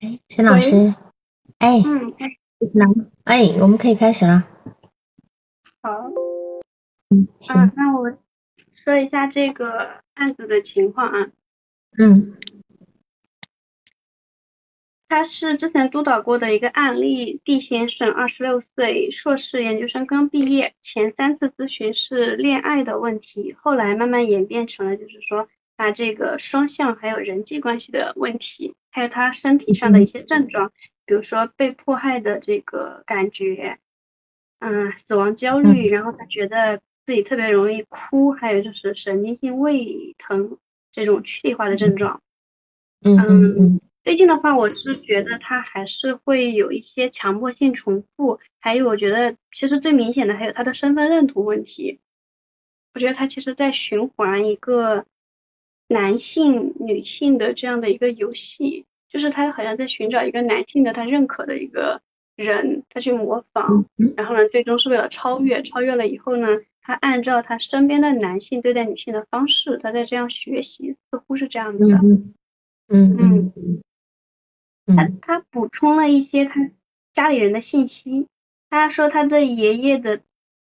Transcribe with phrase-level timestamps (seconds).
[0.00, 0.94] 哎，沈老师，
[1.58, 2.12] 哎，嗯，
[3.24, 4.48] 哎，我们可以开始了。
[5.80, 6.12] 好，
[7.10, 7.28] 嗯，
[7.76, 8.18] 那我
[8.74, 11.30] 说一下这个案子的情况啊。
[11.98, 12.36] 嗯
[15.12, 30.72] 他是之前督导过的一个案例，D 先生，二十六岁，硕士研究生刚毕业，前三次咨询是恋爱的问题，后来慢慢演变成了就是说他这个双向还有人际关系的问题，还有他身体上的一些症状，
[31.04, 33.76] 比如说被迫害的这个感觉，
[34.60, 40.56] 嗯，死亡焦虑，然后他觉得自己特别容易哭，还有就是神经性胃疼
[40.90, 42.22] 这种躯体化的症状。
[43.04, 43.56] 嗯嗯。
[43.58, 52.00] 嗯最近的话，我是觉得他还是会有一些强迫性重复，还有我觉得其实最明显的还有他的身份认同问题。
[52.94, 55.06] 我觉得他其实在循环一个
[55.88, 62.02] 男性、女性的这样的一个游戏，就是他好像在寻找一个男性的他认可的一个
[62.34, 66.48] 人，他去模仿，嗯然后呢，最终是为了超越，超越了以后呢，
[66.82, 71.96] 他按照他身边的男性对待女性的方式，他在这样学习，似乎是这样子的。
[72.88, 73.52] 嗯嗯
[74.96, 76.70] 他嗯他补充了一些他
[77.12, 78.26] 家里人的信息。
[78.70, 80.22] 他说他的爷爷的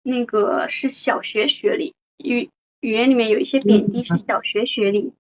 [0.01, 2.49] 那个是小学学历，语
[2.79, 5.13] 语言里面有一些贬低是小学学历。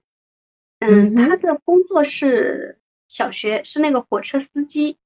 [0.79, 4.97] 嗯，他的工作是小学是那个火车司机，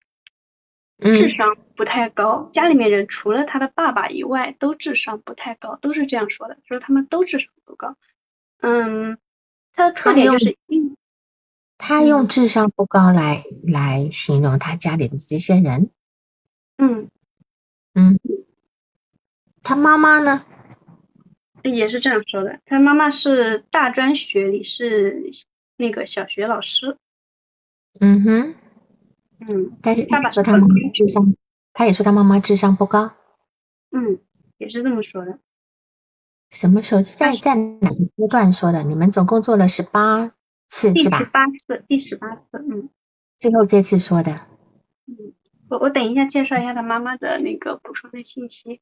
[1.00, 2.50] 智嗯商不太高。
[2.54, 7.98] 家里面人除了他的爸爸以外都智商不太高，都是这样说的，说他们都智商不高。
[8.62, 9.18] 嗯，
[9.74, 10.96] 他的特点就是嗯
[11.88, 15.92] 他用智商不高来来形容他家里的这些人。
[16.78, 17.12] 嗯
[17.94, 18.20] 嗯，
[19.62, 20.44] 他妈妈呢？
[21.62, 22.60] 也是这样说的。
[22.66, 25.30] 他妈妈是大专学历，是
[25.78, 26.98] 那个小学老师。
[28.00, 28.56] 嗯哼，
[29.48, 31.36] 嗯但是爸爸他说他妈妈智商，
[31.72, 33.14] 他也说他妈妈智商不高。
[33.92, 34.18] 嗯，
[34.58, 35.38] 也是这么说的。
[36.50, 38.82] 什么时候在在哪个阶段说的？
[38.82, 40.32] 你们总共做了十八
[40.76, 41.18] 次是吧？
[41.18, 42.44] 第十八次，第十八次。
[42.70, 42.90] 嗯
[43.38, 44.42] 最后这次说的。
[45.08, 45.34] 嗯，
[45.70, 48.82] 我我等一下介绍一下他妈妈的那个补充的信息。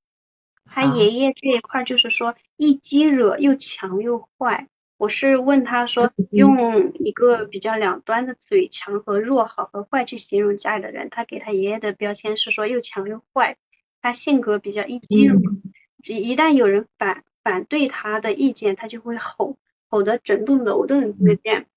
[0.65, 4.69] 他爷爷这一块就是说一激惹又强又坏。
[4.97, 11.09] 我是问他说，嗯用一个比较两端的词语，强和弱，好和坏去形容家里的人。
[11.11, 13.57] 他给他爷爷的标签是说又强又坏。
[14.01, 15.39] 他性格比较一激惹，
[16.07, 19.57] 一一旦有人反反对他的意见，他就会吼，
[19.89, 21.67] 吼得整栋楼都能听得见。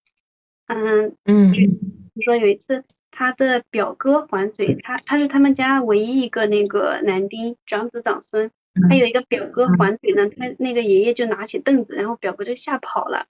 [0.66, 8.50] 嗯，嗯就说有一次，他的表哥还嘴，他他是他们家唯一一个那个男丁，长子长孙。
[8.88, 13.27] 他有一个表哥还嘴呢，他那个爷爷就拿起凳子，然后表哥就吓跑了。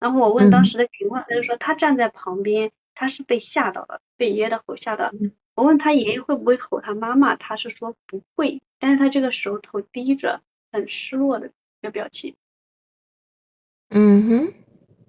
[0.00, 5.12] 然后我问当时的情况，他就说他站在旁边，他是被吓到了，被爷爷的吼吓到了。
[5.54, 10.40] 我问他爷爷会不会吼他妈妈，他是说不会，但是他这个时候头低着，
[10.72, 12.34] 很失落的一个表情。
[13.90, 14.54] 嗯哼，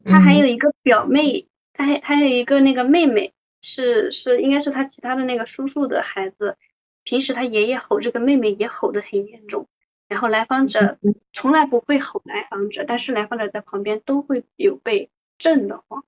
[0.04, 6.58] 他还有一个表妹，他还还有一个那个妹妹，是是应该是他其他的那个叔叔的孩子。
[7.04, 9.70] 平时他爷爷吼这个妹妹也吼得很严重，
[10.08, 10.98] 然后来访者
[11.32, 16.04] 从来不会吼来访者，但是来访者在旁边都会有被震得慌。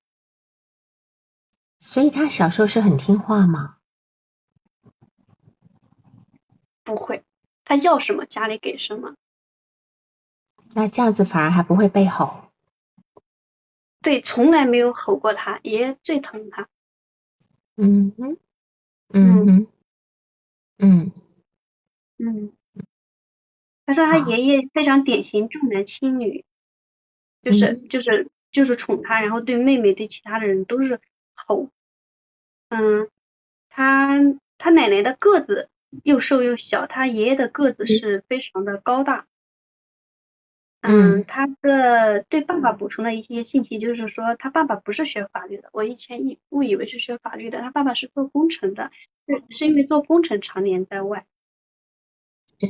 [1.78, 3.76] 所以他小时候是很听话吗？
[6.82, 7.22] 不会，
[7.64, 9.14] 他要什么家里给什么。
[10.74, 12.49] 那这样子反而还不会被吼。
[14.02, 16.68] 对，从来没有吼过他，爷爷最疼他。
[17.76, 18.36] 嗯哼，
[19.12, 19.66] 嗯哼，
[20.78, 21.12] 嗯
[22.18, 22.52] 嗯，
[23.86, 26.44] 他说他爷爷非常典型重男轻女，
[27.42, 31.00] 就是就是就是宠他，然后对妹妹对其他的人都是
[31.34, 31.70] 吼。
[32.68, 33.08] 嗯，
[33.68, 34.18] 他
[34.58, 35.68] 他奶奶的个子
[36.04, 39.26] 又瘦又小，他爷爷的个子是非常的高大。
[40.82, 48.90] 嗯他的对爸爸补充了一些信息就是说，他爸爸不是学法律的，我以前以误以为是学法律的，他爸爸是做工程的，
[49.26, 51.26] 是是因为做工程常年在外。
[52.58, 52.66] 是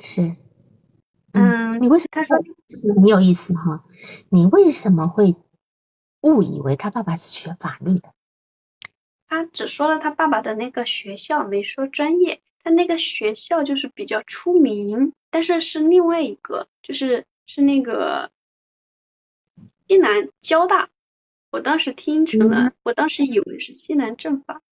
[0.00, 0.36] 是。
[1.32, 2.08] 嗯你为什么？
[2.12, 3.84] 他说这个很有意思哈。
[4.30, 5.34] 你为什么会
[6.22, 8.14] 误以为他爸爸是学法律的？
[9.26, 12.40] 他只说了他爸爸的那个学校，没说专业。
[12.64, 18.30] 他那个学校就是比较出名，但是是另外一个，就是是那个
[19.86, 20.88] 西南交大。
[21.50, 24.62] 我当时听成了，我当时以为是西南政法，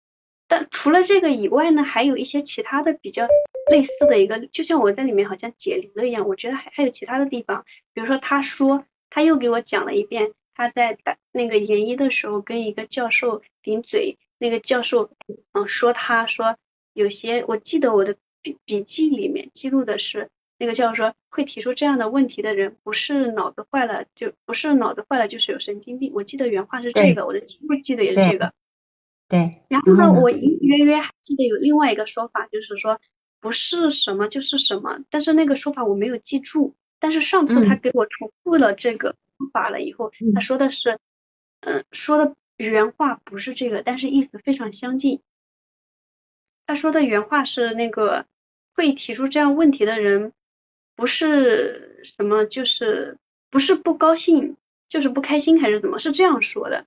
[0.48, 3.28] 但除了这个以外呢，还有一些其他的比较
[3.70, 15.10] 类似的一个，就像我在里面好像解铃了一样，我觉得还还有其他的地方，比如说他说他又给我讲了一遍他在打那个研一的时候跟一个教授顶嘴，那个教授
[15.52, 16.56] 嗯说他说
[16.92, 20.28] 有些我记得我的笔笔记里面记录的是
[20.58, 28.52] 那个教授说会提出这样的问题的人不是脑子坏了就不是脑子坏了就是有神经病，我记得原话是这个，我的记录记得也是这个。
[29.28, 33.00] 对，然后呢，我隐隐约约还记得有另外一个说法，就是说
[33.40, 36.74] 不是什么就是什么，但是那个说法我没有记住。
[37.00, 41.00] 但是上次他给我重复了这个说法了以后，他说的是，
[41.62, 45.20] 嗯，说的原话不是这个，但是意思非常相近。
[46.72, 48.24] 他说的原话是那个
[48.74, 50.32] 会提出这样问题的人，
[50.96, 53.18] 不是什么就是
[53.50, 54.56] 不是不高兴，
[54.88, 55.98] 就是不开心还是怎么？
[55.98, 56.86] 是这样说的。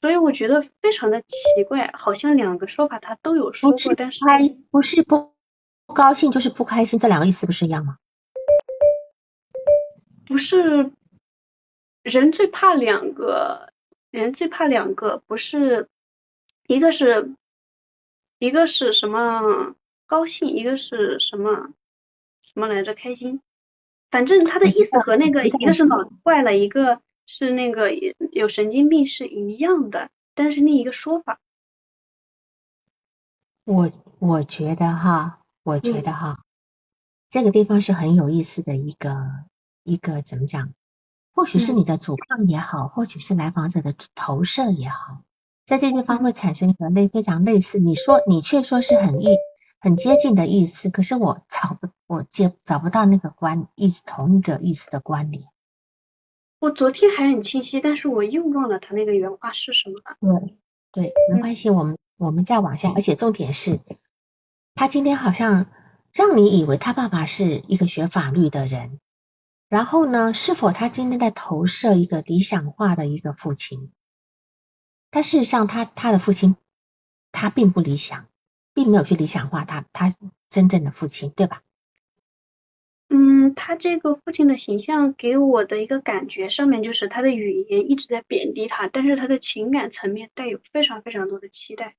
[0.00, 4.18] 所以我觉得非常的奇怪，好像两个说法他都有说过，但是
[4.72, 5.32] 不是不
[5.86, 7.98] 不高兴就是不开心，这两个意思不是一样吗？
[10.26, 10.90] 不是，
[12.02, 13.72] 人最怕两个，
[14.10, 15.88] 人最怕两个，不是
[16.66, 17.36] 一个是
[18.44, 19.74] 一个是什么
[20.06, 21.72] 高兴，一个是什么
[22.42, 23.40] 什么来着开心，
[24.10, 27.00] 反正他的意思和那个一个是脑子坏了，一个。
[27.26, 27.90] 是那个
[28.32, 31.40] 有神经病是一样的，但是另一个说法。
[33.64, 36.44] 我我觉得哈，我觉得哈，
[37.30, 39.46] 这个地方是很有意思的一个
[39.84, 40.74] 一个怎么讲？
[41.32, 45.22] 或许是你的阻抗也好，或许是来访者的投射也好，
[45.66, 47.78] 在这地方会产生一个类非常类似。
[47.78, 49.36] 你说你却说是很意
[49.80, 55.44] 很接近的意思，可是我找不我接找不到那个关意思同一个意思的关联。
[56.60, 60.38] 我昨天还很清晰，但是我又忘了他那个原话是什么了。
[60.90, 63.80] 对，对，没关系，我们我们再往下，而且重点是，
[64.74, 65.66] 他今天好像
[66.14, 68.98] 让你以为他爸爸是一个学法律的人，
[69.68, 73.90] 然后呢，是否他今天在投射一个理想化的一个父亲？
[75.14, 76.56] 但事实上，他他的父亲
[77.30, 78.26] 他并不理想，
[78.74, 80.12] 并没有去理想化他他
[80.50, 81.62] 真正的父亲，对吧？
[83.08, 91.94] 嗯，他这个父亲的形象给我的一个感觉上面就是他的语言一直在贬低他，但是他的情感层面带有非常非常多的期待。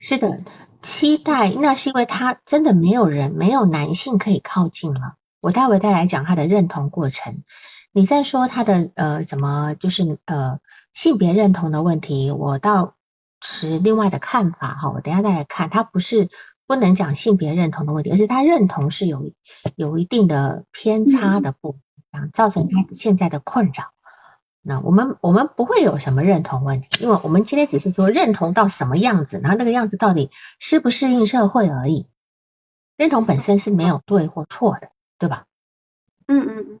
[0.00, 0.44] 是的，
[0.80, 5.16] 期待那是因为他真的没有人没有男性可以靠近了。
[5.42, 7.44] 我待会再来讲他的认同过程。
[7.92, 10.60] 你在说他的呃什么就是呃
[10.92, 12.94] 性别认同的问题，我倒
[13.40, 14.90] 持另外的看法哈。
[14.90, 16.28] 我等下再来看，他不是。
[16.68, 19.32] 不能讲性别认同的问题，而是他认同是有
[19.74, 21.78] 有一定的偏差的部
[22.12, 23.94] 分，造成他现在的困扰。
[24.60, 32.06] 那我们我们不会有什么认同问题，因为我们今天只是说认同到什么样子，然后那个样子到底适不适应社会而已。
[32.98, 35.46] 认同本身是没有对或错的，对吧？
[36.26, 36.80] 嗯嗯嗯，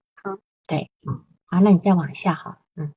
[0.68, 0.90] 对，
[1.46, 2.92] 好，那你再往下哈，嗯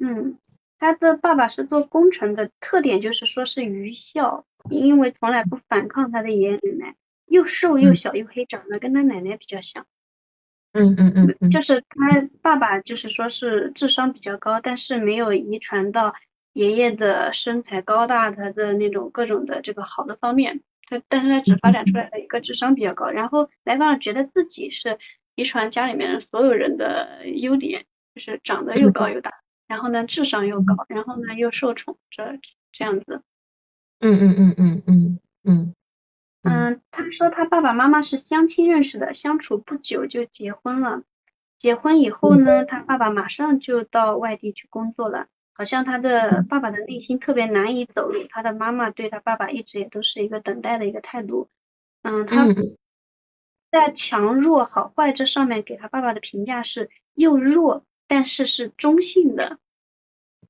[0.00, 0.38] 嗯。
[0.82, 6.94] 他的爸爸是做工程的，特点就是说是愚孝，因为从来不反抗他的爷爷奶奶，
[7.26, 9.84] 又瘦又小又黑，长得跟他奶奶比较像。
[10.72, 16.14] 嗯嗯嗯，就是他爸爸就是说是智商比较高，但是没有遗传到
[16.54, 24.98] 爷爷的身材高大，他的那种各种的这个好的方面，他但是他只发展出来了一个智商比较高，然后来访觉得自己是
[25.34, 29.32] 遗传家里面所有人的优点，就是长得又高又大。
[29.66, 32.38] 然后呢，智商又高，然后呢又受宠，这
[32.72, 33.22] 这样子。
[34.00, 35.74] 嗯嗯嗯嗯嗯嗯。
[36.42, 41.02] 嗯，他说他爸爸妈妈是相亲认识的，相处不久就结婚了。
[41.58, 45.26] 结婚以后呢，他爸爸马上就到外地去工作了。
[45.52, 51.48] 好像他的爸爸的内心特别难以走入，他的妈妈对他爸爸一直也都是一个等待的一个态度。
[52.02, 52.46] 嗯，他
[53.70, 57.84] 在强弱好坏这上面给他爸爸的评价是又弱。
[58.12, 59.60] 但是是中性的，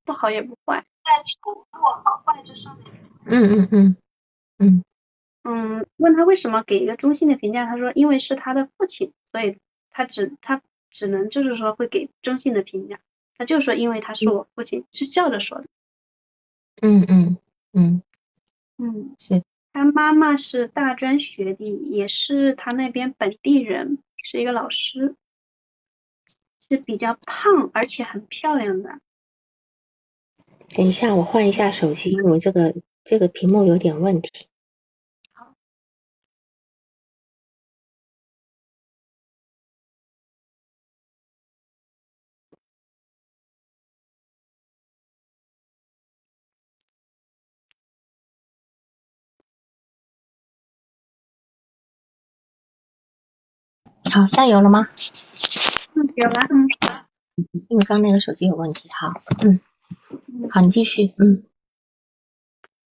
[0.07, 2.87] 不好也不坏，在强弱好坏这上面。
[3.27, 3.97] 嗯嗯嗯
[4.57, 4.85] 嗯
[5.45, 9.59] 嗯，问他为什么给一个中性的评价，他说因为是他的父亲，所以
[9.91, 12.99] 他只他只能就是说会给中性的评价，
[13.37, 15.67] 他就说因为他是我父亲，是笑着说的。
[16.81, 17.37] 嗯嗯
[17.75, 18.03] 嗯
[18.79, 19.43] 嗯，是。
[19.73, 25.17] 他妈妈是大专学历，也是他那边本地人，是一个老师。
[26.69, 29.01] 是比较胖，而且很漂亮的。
[30.69, 34.47] 等一下，我换一下手机，因为这个这个屏幕有点问题。
[54.21, 54.89] 好，加油了吗？
[55.95, 56.69] 嗯，有了，嗯。
[57.69, 59.15] 因为刚那个手机有问题，好，
[59.47, 59.61] 嗯，
[60.51, 61.43] 好，你继续，嗯。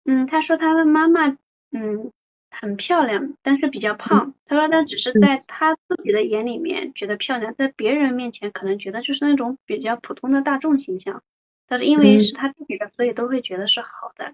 [0.06, 1.28] 嗯，他说他的妈妈，
[1.72, 2.14] 嗯，
[2.50, 4.36] 很漂亮，但是比较胖。
[4.46, 11.24] 他说他只是在他自己的眼里面觉得漂亮，在别人面前可能觉得就是那种比较普通的大众形象。
[11.68, 14.34] 但是因为是他自己的，所以都会觉得是好的。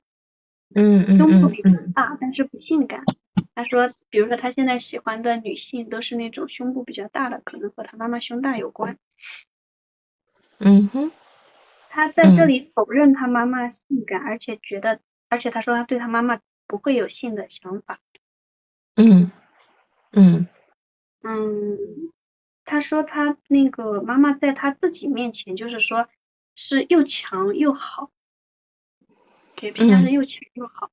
[0.75, 3.03] 嗯嗯胸部比较大，但是不性感。
[3.55, 8.97] 他说，比如说他现在喜欢的女性都是那种胸部比较大的，可能和他妈妈胸大有关。
[10.59, 11.11] 嗯哼。
[11.89, 14.99] 他在这里否认他妈妈性感，而且觉得。
[15.29, 17.99] 而且他说他对他妈妈不会有性的想法。
[18.95, 19.31] 嗯
[20.11, 20.47] 嗯
[21.23, 21.77] 嗯，
[22.65, 26.07] 他说他那个妈妈在他自己面前就是说
[26.55, 28.11] 是又强又好，
[29.55, 30.91] 给评价是又强又好，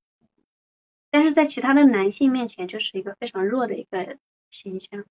[1.11, 4.17] 但是在其他的男性面前就是一个非常弱的一个
[4.50, 5.05] 形象。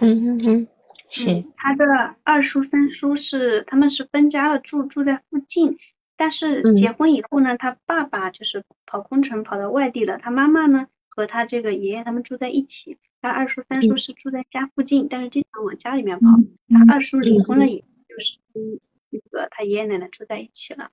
[0.00, 0.68] 嗯嗯嗯，
[1.10, 1.44] 是。
[1.56, 1.84] 他的
[2.22, 5.78] 二叔三叔是他们是分家了，住住在附近。
[6.18, 16.26] 但是结婚以后呢，他爸爸就是跑工程跑到外地了，他妈妈呢和他这个爷爷他们住在一起，他二叔三叔是住在家附近，但是经常往家里面跑。
[16.70, 20.90] 他二叔离婚了以后，就是跟那个他爷爷奶奶住在一起了。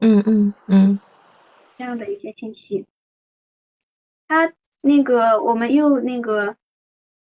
[0.00, 1.00] 嗯嗯嗯，
[1.80, 2.84] 这样的一些信息。
[4.28, 6.56] 他那个我们又那个，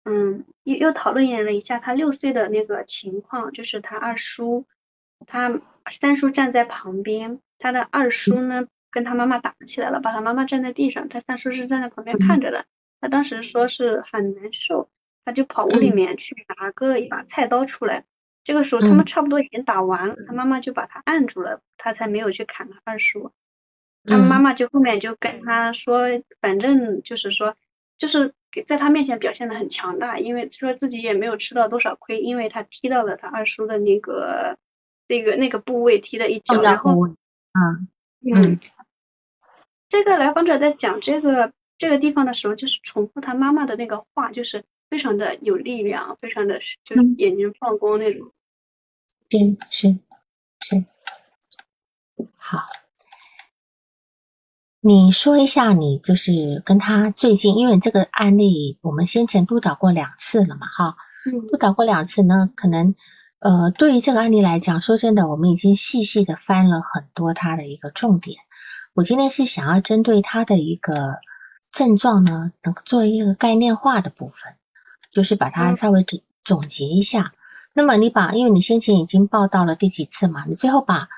[0.03, 4.65] 嗯，又又讨论了一下他六岁的那个情况，就是他二叔。
[5.27, 5.61] 他
[5.99, 12.65] 三叔站在旁边，他的二叔呢跟他妈妈打起来了，把他妈妈站在地上，他三叔是站在旁边看着的。
[12.99, 14.89] 他当时说是很难受，
[15.23, 18.05] 他就跑屋里面去拿个一把菜刀出来。
[18.43, 23.31] 这个时候他们差不多已经打完了，他妈妈就把他按住了，他才没有去砍他二叔。
[24.05, 26.07] 他妈妈就后面就跟他说，
[26.39, 27.55] 反正就是说，
[27.97, 28.33] 就是
[28.67, 34.57] 在他面前表现的很强大，因为说自己也没有吃到多少亏，因为他踢到了他二叔的那个。
[35.07, 37.13] 那个那个部位踢了一脚，然后，嗯
[38.33, 38.59] 嗯，
[39.89, 48.31] 这个来访者在讲这个这个地方的时候，就是重复他妈妈的那个话，就是非常的有力量，非常的就是眼睛放光那种。
[49.29, 49.99] 对，是
[50.61, 50.85] 是。
[52.39, 52.59] 好，
[54.81, 62.95] 你说一下，你就是跟他最近，因为这个案例我们先前督导过两次了嘛，哈，嗯，督导过两次呢，可能。
[63.43, 68.37] 呃，对于这个案例来讲，说真的，我们已经细细的翻了很多他的一个重点。
[68.93, 71.15] 我今天是想要针对他的一个
[71.71, 74.53] 症状呢，能够做一个概念化的部分，
[75.11, 77.33] 就是把它稍微总总结一下。
[77.73, 81.09] 那么你把，因为你先前已经报道了第几次嘛，你最后把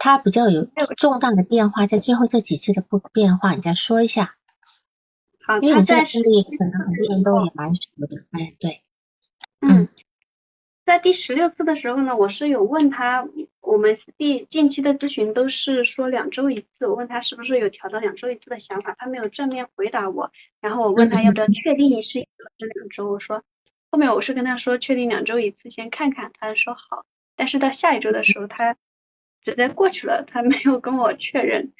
[0.00, 0.66] 它比较有
[0.96, 4.34] 重大的变化，在最后这几次的不变化，你再说一下。
[5.46, 8.82] 好，因为你这个案例可能很多人都也蛮熟的，哎，对，
[9.60, 9.88] 嗯。
[10.86, 13.24] 在第十六次的时候呢，我是有问他，
[13.60, 22.26] 我们第近期的咨询都是说两周一次，我问他是不是有调到两周一次的想法，他没有正面回答我，然后我问他要不要确定是
[22.58, 23.44] 这两周，我说
[23.90, 27.04] 后面我是跟他说确定两周一次先看看，他说好，
[27.36, 28.76] 但是到下一周的时候他
[29.42, 31.72] 直接过去了，他没有跟我确认，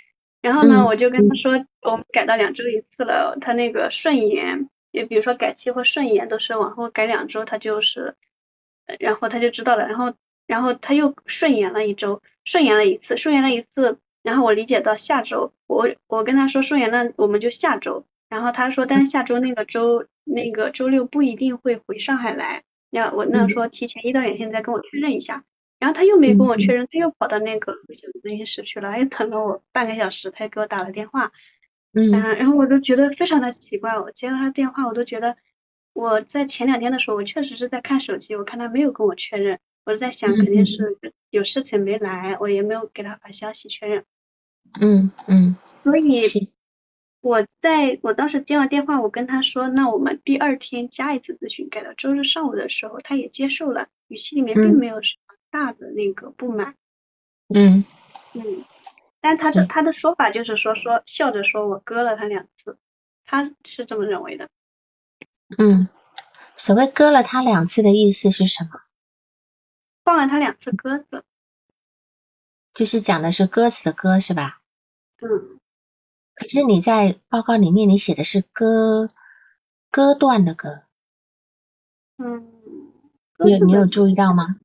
[0.43, 1.53] 然后呢我就跟他说
[1.83, 8.17] 我们改到两周一次了，他那个顺延，也比如说改期或顺延都是往后改两周，他就是。
[8.99, 10.15] 然后他就知道了，然后
[10.49, 25.45] 然后他又顺延了一周，顺延了一次，顺延了一次，然后我理解到下周，我我跟他说顺延那我们就下周，然后他说但是下周那个周那个周六不一定会回上海来，要我那说提前一到两天再跟我确认一下，
[25.81, 31.33] 然后他又没跟我确认，他又跑到那个咨询室去了，又等了我半个小时，他又给我打了电话，
[31.95, 35.37] 嗯，然后我都觉得非常的奇怪，我接了他电话我都觉得。
[35.93, 40.97] 我在前两天的时候，我确实是在看手机，我看他没有跟我确认，我在想肯定是
[41.31, 44.05] 有事情没来，我也没有给他发消息确认。
[44.81, 45.57] 嗯嗯。
[45.83, 46.21] 所以
[47.21, 55.03] 我在我当时接完电话，我跟他说，那我们第二天加一次咨询，改到周日上午的时候，他也接受了，语气里面并没有
[55.51, 56.77] 大的那个不满。
[57.49, 57.85] 嗯
[58.35, 58.65] 嗯。
[59.21, 62.79] 但他的他的说法就是说说笑着说我割了他两次，
[63.25, 64.49] 他是这么认为的。
[65.59, 65.89] 嗯，
[66.57, 68.81] 所谓割了他两次的意思是什么？
[70.05, 71.25] 放了他两次鸽子，
[72.73, 74.63] 就是讲的是鸽子的鸽是吧？
[75.21, 75.61] 嗯。
[76.35, 79.11] 可是你在报告里面你写的是割
[79.91, 80.85] 割断的割。
[82.17, 82.51] 嗯。
[83.45, 84.57] 你你有注意到吗？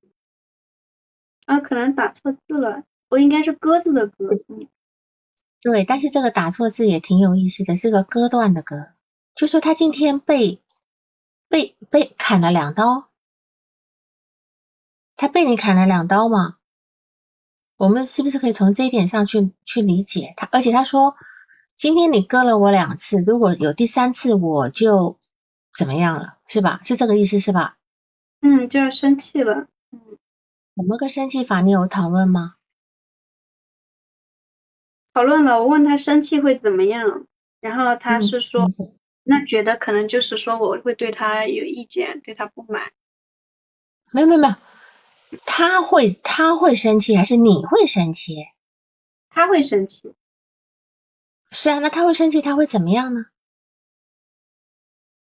[1.46, 4.30] 啊，可能打错字了，我应该是鸽子的鸽。
[5.62, 8.94] 对，但是这个打错字也挺有意思的，是个割断的割，
[9.34, 10.62] 就说他今天被。
[11.48, 13.08] 被被砍了两刀，
[15.16, 16.58] 他被你砍了两刀嘛？
[17.78, 20.50] 我们是不是可以从这一点上去去理解他？
[20.52, 21.16] 而且他说，
[21.78, 25.20] 今天你割了我两次，如果有第三次我就
[25.78, 26.82] 怎么样了，是吧？
[26.84, 27.78] 是这个意思是吧？
[28.42, 29.68] 嗯，就要生气了。
[30.75, 31.62] 嗯，怎么个生气法？
[31.62, 32.55] 你有讨论吗？
[35.13, 37.25] 讨论了，我问他生气会怎么样，
[37.62, 38.67] 然后他是说，
[39.24, 42.91] 那觉得可能就是说我会对他有意见，对他不满。
[44.12, 44.55] 没有没有没有，
[45.46, 48.36] 他会他会生气还是你会生气？
[49.29, 50.13] 他会生气。
[51.51, 53.25] 是啊，那他会生气，他会怎么样呢？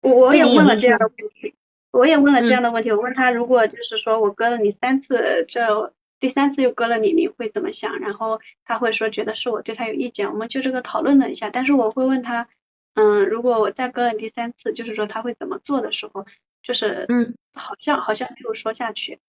[0.01, 1.55] 我也问了这样的问题，
[1.91, 5.93] 我也问了这样的问题，我问他如果就是说我割了你三次，这。
[6.21, 7.99] 第三次又割了你，你会怎么想？
[7.99, 11.49] 然后他会说觉得是我对他有意见，我们就这个讨论了一下。
[11.49, 12.49] 但是我会问他，
[12.93, 16.25] 嗯，如果我再割了第三次，就是说他会怎么做的时候，
[16.61, 19.19] 就是嗯，好像好像没有说下去，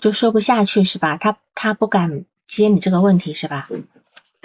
[0.00, 1.18] 就说不下去是吧？
[1.18, 3.68] 他他不敢接你这个问题是吧？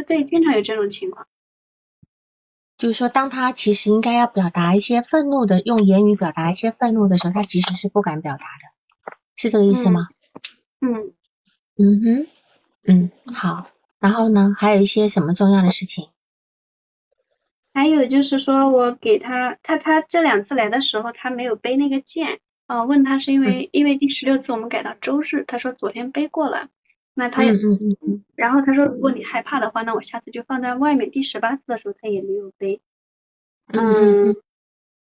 [0.07, 1.25] 对，经常有这种情况。
[2.79, 10.07] 就是说，当他其实应该要表达一些愤怒的，用言语表达一些愤怒的时候，他其实是不敢表达的，是这个意思吗？
[10.79, 11.13] 嗯
[11.75, 12.27] 嗯哼
[12.87, 13.67] 嗯好，
[13.99, 16.07] 然后呢，还有一些什么重要的事情？
[17.73, 26.69] 还有就是说我给他他他这两次来的时候，他没有背那个剑啊，问他是因为因为第十六次我们改到周日，他说昨天背过了，
[27.19, 31.11] 那他也嗯嗯嗯，然后他说如果你害怕的话，那我下次就放在外面。
[31.11, 32.79] 第十八次的时候他也没有背，
[33.73, 34.35] 嗯。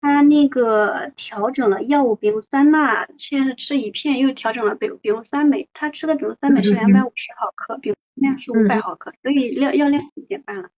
[0.01, 10.71] 他那个调整了药物，比如酸钠，现在是吃一片，又调整了比比如酸镁，他吃的比如酸镁是两百五十毫克，比如量是五百毫克，所以药药量减半了。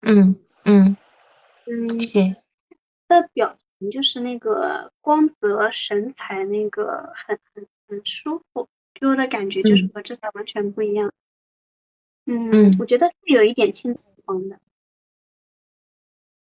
[0.00, 0.96] 嗯嗯
[1.66, 1.86] 嗯，
[3.06, 8.66] 的表情就是那个光泽神采，那个很很很舒服，
[9.02, 11.12] 给我的感觉就是和之前完全不一样。
[12.24, 14.60] 嗯，我觉得是有一点青黄的。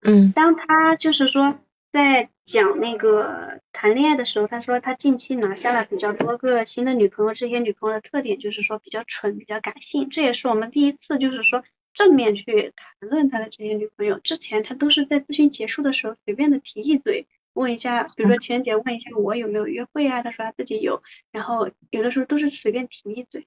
[0.02, 1.58] 嗯，当他就是说。
[1.92, 10.08] 在讲那个谈恋爱的时候，他说他近期拿下了比较多个新的女朋友，这些女朋友的特点就是说比较蠢，比较感性。
[10.08, 14.20] 这也是我们第一次就是说正面去谈论他的这些女朋友。
[14.20, 23.46] 之前他都是在咨询结束的时候随便的提一嘴，问一下，比如说情人节问一下我有没有约会啊，他说他自己有，然后有的时候都是随便提一嘴，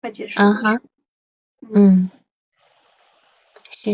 [0.00, 0.40] 快结束。
[0.40, 0.80] 嗯哼，
[1.74, 2.10] 嗯。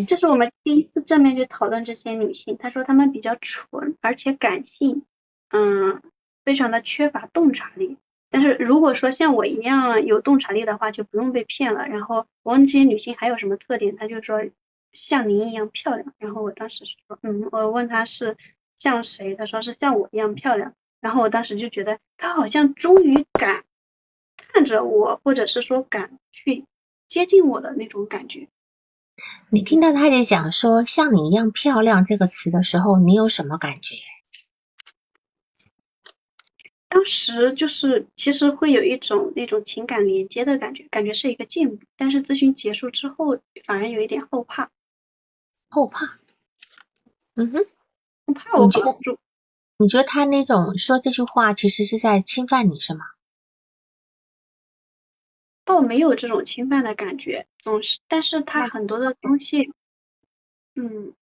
[0.07, 2.57] 这是我们第一次正面去讨论这些女性。
[2.57, 5.05] 她说她们比较蠢，而且感性，
[5.51, 6.01] 嗯，
[6.45, 7.99] 非常的缺乏洞察力。
[8.31, 11.87] 但是如果说像我一样有洞察力的话，就不用被骗了。
[11.89, 14.43] 然后我问这些女性还有什么特点，她就说
[14.95, 16.15] 像您一样漂亮。
[16.19, 18.39] 然后我当时说，嗯，我问她是
[18.83, 20.75] 像谁，他说是像我一样漂亮。
[21.01, 23.65] 然后我当时就觉得他好像终于敢
[24.37, 26.65] 看着我，或者是说敢去
[27.09, 28.49] 接近我的那种感觉。
[29.51, 33.97] 你听到他在讲说“像你一样漂亮”这个词的时候，你有什么感觉？
[36.89, 41.85] 当时就是其实会有一种那种情感连接的感觉，感觉是一个进步。
[41.97, 44.71] 但是咨询结束之后，反而有一点后怕。
[45.71, 46.07] 后怕？
[47.35, 47.65] 嗯哼，
[48.35, 49.19] 后怕我觉得，
[49.77, 53.05] 你觉得他那种说这句话，其实是在侵犯你，是吗？
[55.65, 59.73] 倒没有这种侵犯的感觉，总是，但是他很多的东西，
[60.75, 61.15] 嗯，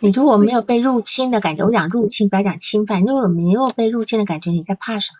[0.00, 5.18] 你如果没有被入侵的感觉，我讲入侵，不要讲侵犯，如果没有被入侵的感觉，你在怕什么？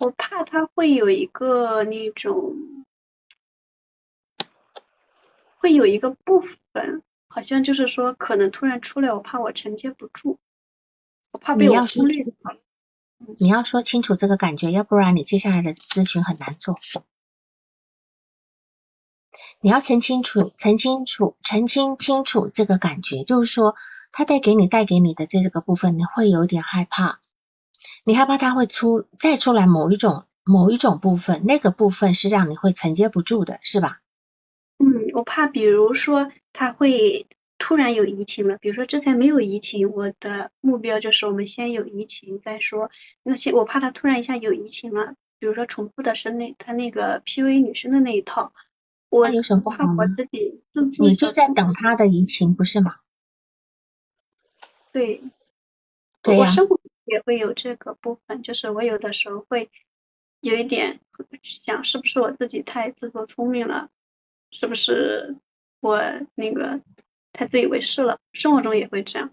[0.00, 2.56] 我怕他会有一个那种，
[5.58, 7.02] 会有一个部分，
[7.34, 10.38] 好像就是说可能突然出来，我怕我承接不住，
[11.32, 12.26] 我怕被我忽略。
[13.40, 16.78] 你要说清楚这个感觉，要不然你接下来的咨询很难做。
[19.60, 23.74] 你要澄清楚、澄清楚、澄清清楚这个感觉，就是说
[24.12, 27.18] 他带给你、带给你的这个部分，你会有点害怕。
[28.04, 34.02] 你害怕他会出再出来某一种某一种部分，那个部分是让你会承接不住的，是吧？
[35.14, 37.26] 嗯，我怕，比如说他会。
[37.56, 42.90] 突然有移情了，比如说之前没有移情，我的目标就是我们先有移情再说。
[43.22, 48.52] 那些我怕他突然一下有移情了，比如说重复的是那他那个 PUA 女生的那一套，
[49.08, 50.60] 我有什么不好我自己
[50.98, 52.96] 你就在等他的移情不是吗？
[54.92, 55.22] 对，
[56.22, 59.70] 对我生活也会有这个部分，就是我有的时候会
[60.40, 61.00] 有一点
[61.42, 63.88] 想，是不是我自己太自作聪明了？
[64.58, 65.36] 是不是
[65.80, 65.98] 我
[66.34, 66.80] 那个？
[67.36, 69.32] 太自以为是了，生活中也会这样。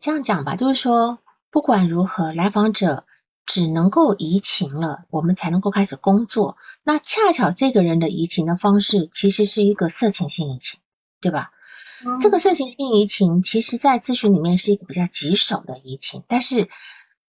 [0.00, 1.18] 这样讲吧，就是说
[1.50, 3.04] 不管如何，来访者
[3.44, 6.56] 只能够移情了，我们才能够开始工作。
[6.82, 10.80] 那恰巧这个人的移情的方式，其实是一个色情性移情，
[11.20, 11.50] 对吧？
[12.18, 16.70] 这个色情性移情，其实在咨询里面是一个比较棘手的移情，但是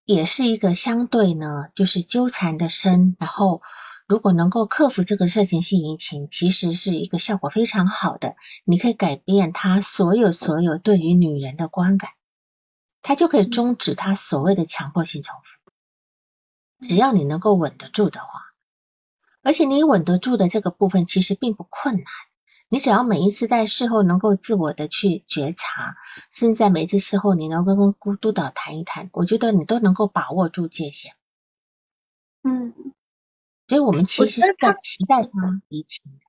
[0.05, 3.61] 也是一个相对呢，就是纠缠的深，然后。
[4.07, 8.35] 如果能够克服这个色情性移情，其实是一个效果非常好的。
[8.63, 12.11] 你可以改变他所有所有对于女人的观感，
[13.01, 16.87] 他就可以终止他所谓的强迫性重复。
[16.87, 18.27] 只要你能够稳得住的话，
[19.41, 22.03] 而且你稳得住的这个部分其实并不困难。
[22.69, 25.95] 你只要每一次在事后能够自我的去觉察，
[26.29, 31.15] 甚至在每一次事后你能够跟督导谈一谈，我觉得你都能够把握住界限。
[32.43, 32.84] 嗯。
[33.67, 36.19] 所以我们其实是在期待他离情的，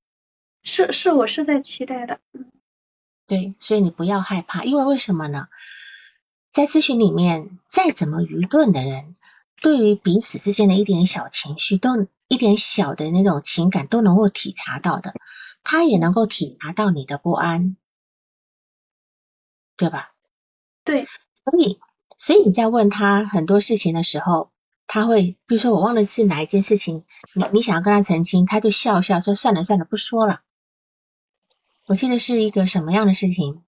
[0.63, 2.19] 是是，我是在期待的。
[3.27, 5.49] 对，所以你不要害怕，因为为什么呢？
[6.51, 9.15] 在咨询里面，再怎么愚钝的人，
[9.61, 15.13] 对于彼此之间的一点小情绪，都一点小的那种情感都能够体察到的，
[15.63, 17.77] 他也能够体察到你的不安，
[19.77, 20.15] 对吧？
[20.85, 21.79] 对，所以，
[22.17, 24.51] 所以你在问他很多事情的时候。
[24.87, 30.43] 他会，比如说我忘了是哪一件事情，你你想要跟他澄清，他就笑笑说算了算了，不说了。
[31.87, 33.63] 我记得是一个什么样的事情？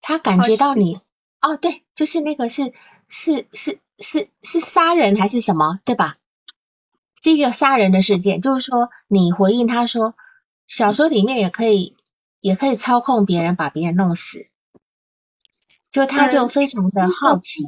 [0.00, 0.98] 他感觉到你，
[1.40, 2.72] 哦对，就是那个是
[3.08, 6.16] 是是是是杀人还是什么，对吧？
[7.20, 10.16] 这个杀人的事件，就是说你回应他说，
[10.66, 11.96] 小说里面也可以
[12.40, 14.48] 也可以操控别人，把别人弄死。
[15.90, 17.64] 就他就非常的好奇，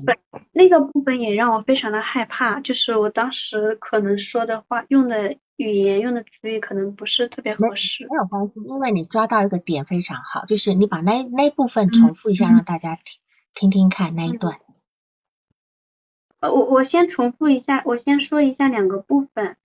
[0.52, 8.06] 那个部分也让我非常的害怕，就是我当时可能说的话、用的语言、用的词语可能不是特别合适。
[8.08, 13.18] 没有关系，因为你抓到一个点非常好，就是你把那那部分重复一下，让大家听
[13.54, 14.58] 听听看那一段。
[16.38, 19.56] 呃，我我先重复一下，我先说一下两个部分，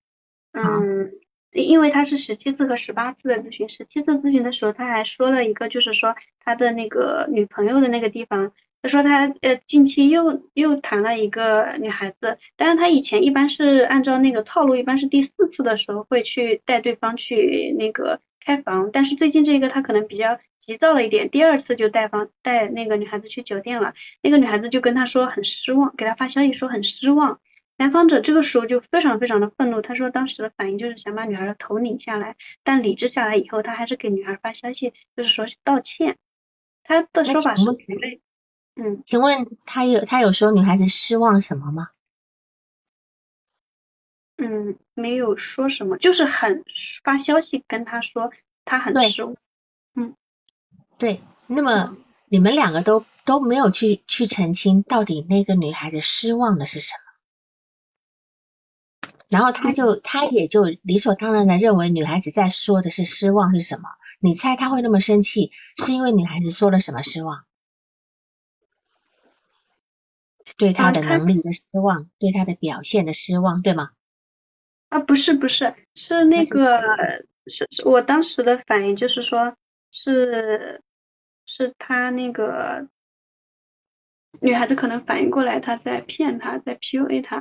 [0.52, 1.12] 嗯。
[1.54, 27.40] 因为他是十七次和十八次的咨询，十七次咨询的时候，他还说了一个，就是说他的那个女朋友的那个地方，他说他呃近期又又谈了一个女孩子，但是他以前一般是按照那个套路，一般是第四次的时候会去带对方去那个开房，但是最近这个他可能比较急躁了一点，第二次就带房带那个女孩子去酒店了，那个女孩子就跟他说很失望，给他发消息说很失望。
[27.78, 36.18] 男方者这个时候就非常非常的愤怒，他说当时的反应就是想把女孩的头拧下来，但理智下来以后，他还是给女孩发消息，就是说道歉。
[36.84, 37.63] 他的说法是，
[38.76, 41.90] 嗯，请问他有他有说女孩子失望什么吗？
[44.38, 46.63] 嗯，没有说什么，就是很
[47.04, 48.32] 发消息跟他说
[48.66, 49.36] 他很失望。
[49.96, 50.16] 嗯，
[50.98, 51.96] 对，那么
[52.28, 57.07] 你们两个都都没有去去澄清，到底那个女孩子失望的是什么？
[59.30, 63.90] 然后他就他也就理所当然的认为女孩子在说的是失望是什么？
[64.20, 67.44] 你猜他会那么生气，是因为女孩子说了什么失望？
[70.58, 73.92] 对他的能力的失望，对他的表现的失望，对吗？
[74.90, 76.82] 啊，不是不是，是那个
[77.46, 79.56] 是我当时的反应就是说，
[79.92, 80.82] 是
[81.46, 82.88] 是他那个
[84.40, 87.38] 女孩子可能反应过来他在骗他，在 PUA 他。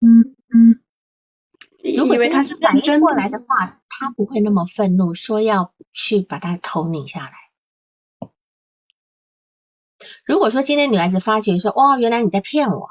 [0.00, 0.85] 嗯嗯。
[1.94, 7.32] 如果他是反应过来的话，他不会那么愤怒，说要去把他头拧下来。
[10.24, 12.88] 如果说今天女孩子发觉说，哇，原来你在骗我，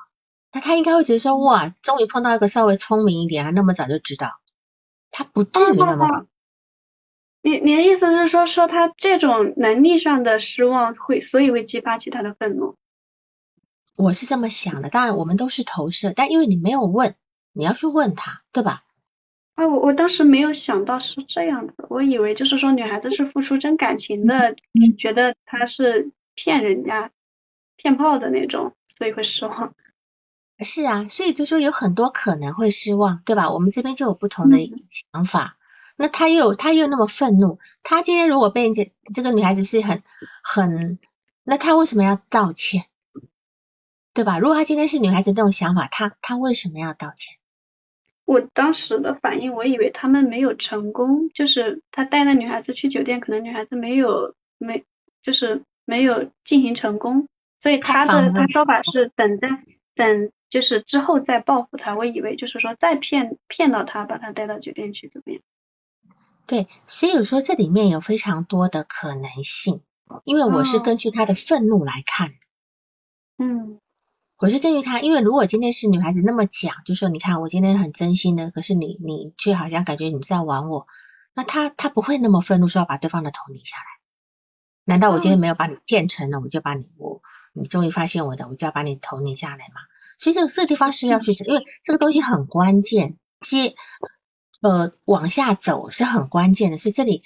[0.53, 4.39] 那他应该会觉得说，哇，终于碰到一个稍微聪明一点啊，那么早就知道，
[5.11, 6.27] 他不至于那么。
[7.41, 12.75] 你你的意思是说，说他这种能力上的失望会，所以会激发起他的愤怒？
[13.95, 17.15] 我是这么想的，当然我们都是投射，但因为你没有问。
[17.57, 18.83] 你要去问他，对吧？
[19.55, 27.11] 啊，我我当时没有想到是这样子，我以为就是说女孩子是付出真感情的，你觉得他是骗人家、
[27.77, 29.73] 骗炮的那种，所以会失望。
[30.59, 33.49] 是啊，所以就说有很多可能会失望，对吧？
[33.51, 34.57] 我们这边就有不同的
[34.89, 35.57] 想法。
[35.97, 40.03] 那他又他又那么愤怒，他今天如果被人家这个女孩子是很
[40.43, 40.99] 很，
[41.45, 42.83] 那他为什么要道歉？
[44.13, 44.37] 对吧？
[44.39, 47.35] 如果他今天是女孩子那种想法，他他为什么要道歉？
[48.25, 54.83] 我当时的反应，我以为他们没有成功，就是他带那女孩子去酒店，可能女孩子没有没，
[55.21, 57.27] 就是没有进行成功，
[57.61, 59.49] 所以他的他说法是等在
[59.93, 61.95] 等，就是之后再报复他。
[61.95, 65.41] 我以为就是说再骗骗到他，把他带到酒店去怎么样？
[66.47, 69.81] 对，所以说这里面有非常多的可能性，
[70.23, 72.31] 因为我是根据他的愤怒来看。
[73.37, 73.79] 嗯。
[74.37, 80.87] 我是根据他，因为如果今天是女孩子那么讲，就说你看我今天很真心的，可是你你却好像感觉你在玩我，
[81.33, 83.83] 那他他不会那么愤怒，说要把对方的头拧下来。
[84.83, 87.21] 难道我今天没有把你骗成了，我就把你我
[87.53, 89.81] 你终于发现我的，我就要把你头拧下来吗？
[90.17, 93.73] 所以这个这个地方是要去，因为这个东西很关键，接
[94.61, 97.23] 呃往下走是很关键的，所以这里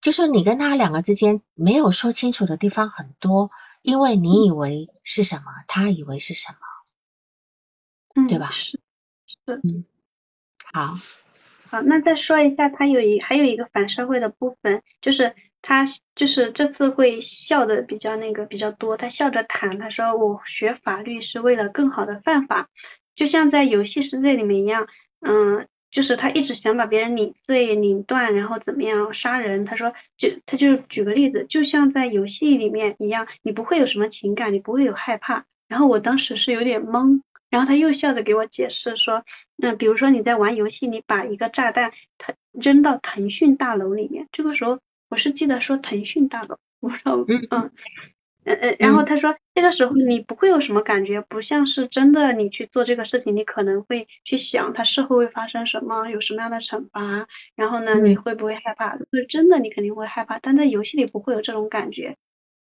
[0.00, 3.50] 就说你跟他两个之间没有说清楚的地方很多。
[3.86, 6.58] 因为你以为是什么，他以为是什么，
[8.16, 8.46] 嗯，对吧？
[8.50, 8.80] 是，
[9.28, 9.84] 是，嗯，
[10.74, 10.94] 好，
[11.70, 22.68] 好，那再说一下，他有一还有一个反社会的部分，就是他就是这次会笑的比较那个比较多，他笑着谈，他说我学法律是为了更好的犯法，
[23.14, 24.88] 就像在游戏世界里面一样，
[25.20, 25.68] 嗯。
[25.90, 29.64] 就是他一直想把别人拧碎、拧断，然后怎么样杀人？
[29.64, 35.44] 他说，就他就举个例子，就像在游戏里面一样，你不会有什么情感，你不会有害怕。
[35.68, 39.24] 然后我当时是有点懵，然后他又笑着给我解释说，
[39.62, 47.70] 嗯，比如说你在玩游戏，你把一个炸弹腾扔到腾讯大楼里面，这个时候我是记得说腾讯大楼，我说嗯。
[48.46, 58.96] 嗯嗯，然后他说，这个时候你不会有什么感觉，不像是真的你去做这个事情，你可能会去想他事后会发生什么，有什么样的惩罚，然后呢，你会不会害怕？
[58.96, 62.16] 就是真的，你肯定会害怕，但在游戏里不会有这种感觉。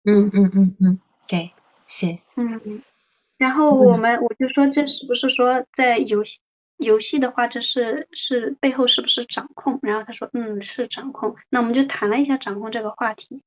[0.05, 1.51] 嗯嗯嗯嗯，对，
[1.87, 2.17] 是。
[2.37, 2.81] 嗯，
[3.37, 6.37] 然后我们我就说，这是不是说在游戏
[6.77, 9.79] 游戏的话，这是是背后是不是掌控？
[9.81, 11.35] 然后他说，嗯，是掌控。
[11.49, 13.41] 那我们就谈了一下掌控这个话题。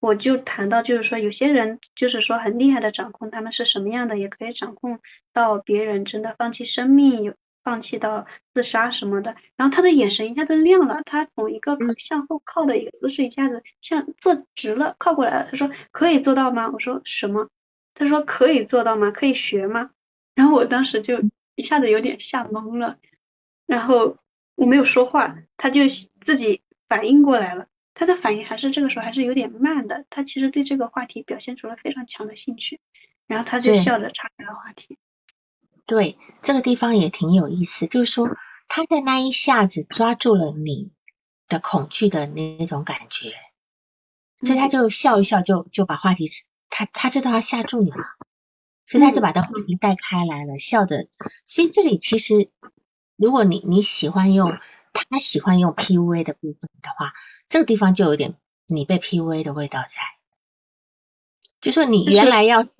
[0.00, 4.98] 我就谈到，就是说有些人就是说很厉害的掌控，他们是什么样的，也可以掌控
[5.32, 9.36] 到别人真的放弃生命，有放弃到自杀什么的。
[9.56, 15.48] 然后他的眼神一下子亮了，他从一个向后靠的一个姿势，一下子向坐直了，靠过来了。
[15.50, 16.70] 他说可以做到吗？
[16.72, 17.50] 我说什么？
[17.94, 19.10] 他说可以做到吗？
[19.10, 19.90] 可以学吗？
[20.34, 21.20] 然后我当时就
[21.56, 22.96] 一下子有点吓懵了，
[23.66, 24.16] 然后
[24.54, 25.82] 我没有说话，他就
[26.24, 27.66] 自己反应过来了。
[28.00, 32.80] 他的反应还是这个时候还是有点慢的，他其实对这个话题表现出了非常强的兴趣，
[33.26, 34.96] 然后他就笑着岔开了话题。
[35.84, 40.92] 对，这个地方也挺有意思，就是说他在那一下子抓住了你
[41.46, 43.34] 的恐惧的那种感觉，
[44.38, 46.24] 所以他就笑一笑，就就把话题，
[46.70, 47.98] 他他知道要吓住你了，
[48.86, 51.06] 所以他就把这话题带开来了，笑着。
[51.44, 52.50] 所以这里其实，
[53.16, 54.56] 如果你你喜欢用。
[54.92, 57.12] 他喜欢用 PUA 的部分的话，
[57.48, 59.88] 这个地方就有点你被 PUA 的味道在。
[61.60, 62.72] 就说你原来要讲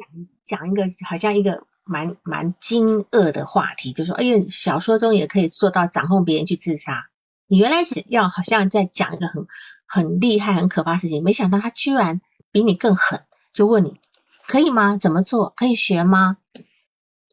[0.42, 7.08] 讲一个好像一个蛮蛮惊愕的话题，就说哎呀，小说中也可以做到掌控别人去自杀。
[7.46, 9.46] 你原来是要好像在讲一个很
[9.86, 12.20] 很厉害、很可怕事情，没想到他居然
[12.52, 14.00] 比你更狠，就问你
[14.46, 14.96] 可以吗？
[14.96, 15.52] 怎么做？
[15.56, 16.38] 可以学吗？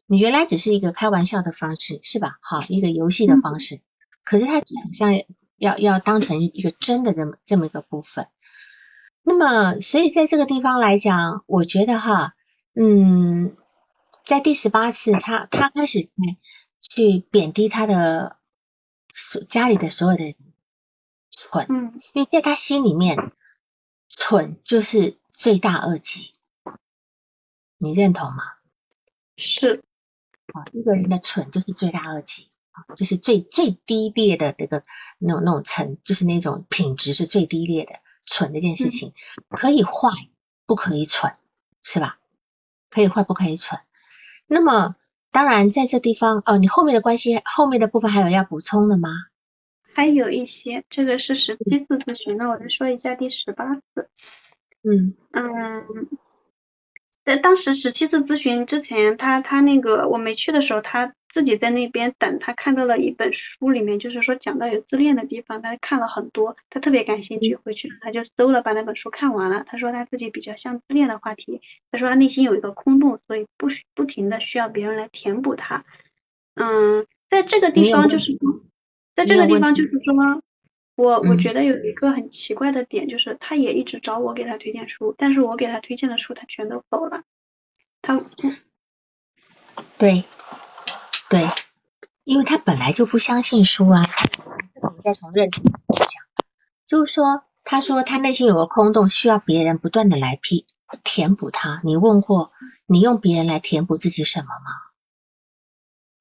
[0.06, 2.38] 你原来只是一个开玩笑的方式，是吧？
[2.42, 3.80] 好，一个游戏的方式。
[4.28, 4.62] 可是他好
[4.92, 5.14] 像
[5.56, 8.28] 要要当成一个真的这么这么一个部分，
[9.22, 12.34] 那么所以在这个地方来讲，我觉得哈，
[12.74, 13.56] 嗯，
[14.26, 16.10] 在第十八次他他开始
[16.78, 18.36] 去贬低他的
[19.08, 20.34] 所家里的所有的人
[21.30, 23.32] 蠢，嗯，因为在他心里面
[24.10, 26.34] 蠢就是罪大恶极，
[27.78, 28.42] 你认同吗？
[29.38, 29.82] 是，
[30.52, 32.50] 啊，一个人的蠢就是罪大恶极。
[32.96, 34.82] 就是最最低劣的这个
[35.18, 39.12] 那种那种层，就是那种品质是最低劣的，蠢这件事情
[39.48, 40.10] 可以坏，
[40.66, 41.32] 不可以蠢，
[41.82, 42.18] 是吧？
[42.90, 43.80] 可以坏，不可以蠢。
[44.46, 44.96] 那么
[45.30, 49.08] 当然在这地方哦，你后面的关系后面的部分还有要补充的吗？
[49.94, 54.08] 还有一些，这个是十七次咨询，那我再说一下第十八次。
[54.82, 56.08] 嗯嗯，
[57.24, 61.14] 在当时十七次咨询之前，他他那个我没去的时候，他。
[61.32, 69.64] 自己在那边等，他看到了一本书，里面就是说讲到有自恋的地方，他看了很多，他特别感兴趣，回去他就搜了，把那本书看完了。
[69.66, 71.60] 他说他自己比较像自恋的话题，
[71.92, 75.84] 他说他内心有一个空洞，所以不不停的需要别人来填补他。
[76.54, 78.38] 嗯，在这个地方就是，
[79.14, 80.42] 在这个地方就是说，
[80.96, 87.22] 我我觉得有一个很奇怪的点，就是他也一直找我给他推荐书，但是我给他推荐的书他全都否了。
[88.00, 88.18] 他，
[89.98, 90.24] 对。
[91.30, 91.48] 对，
[92.24, 94.02] 因为他本来就不相信书啊。
[94.80, 96.24] 我们再从认同讲，
[96.86, 100.66] 就是说，他说他内心有个空洞，需要别人不断的来批
[101.04, 101.80] 填补他。
[101.84, 102.52] 你问过，
[102.86, 104.70] 你用别人来填补自己什么吗？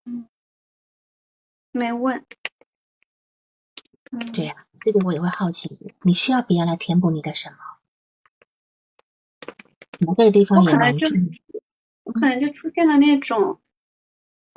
[0.06, 0.28] 嗯，
[1.72, 2.26] 没问。
[4.12, 7.58] 嗯，对呀、这个我也会好奇，你需要别人来填补你的什么？
[10.06, 11.24] 我这个地方也蛮重要。
[12.04, 13.60] 我可能就出现了那种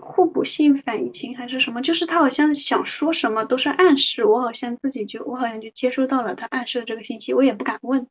[0.00, 8.08] 互补性反应情还是什么，就是他好像想说什么都是暗示，我好像自己就我好像就接收到了他暗示的这个信息，我也不敢问。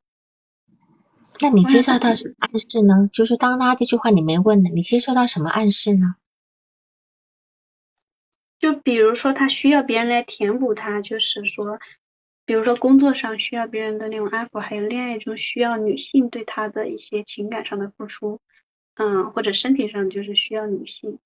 [1.41, 3.09] 那你接我也不受到什么暗示呢？
[3.11, 6.15] 就是当他这句话你没问的，你接受到什么暗示呢？
[8.59, 11.79] 就比如说他需要别人来填补他，就是说，
[12.45, 18.41] 比如说工作上需要别人的那种安抚，还有恋爱中需要女性对他的一些情感上的付出，
[18.95, 21.19] 嗯，或者身体上就是需要女性，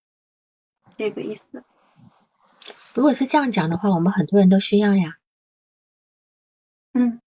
[0.97, 1.63] 这个意思。
[2.93, 5.17] 如果是这样讲的话，我们很多人都需要呀，
[6.93, 7.19] 嗯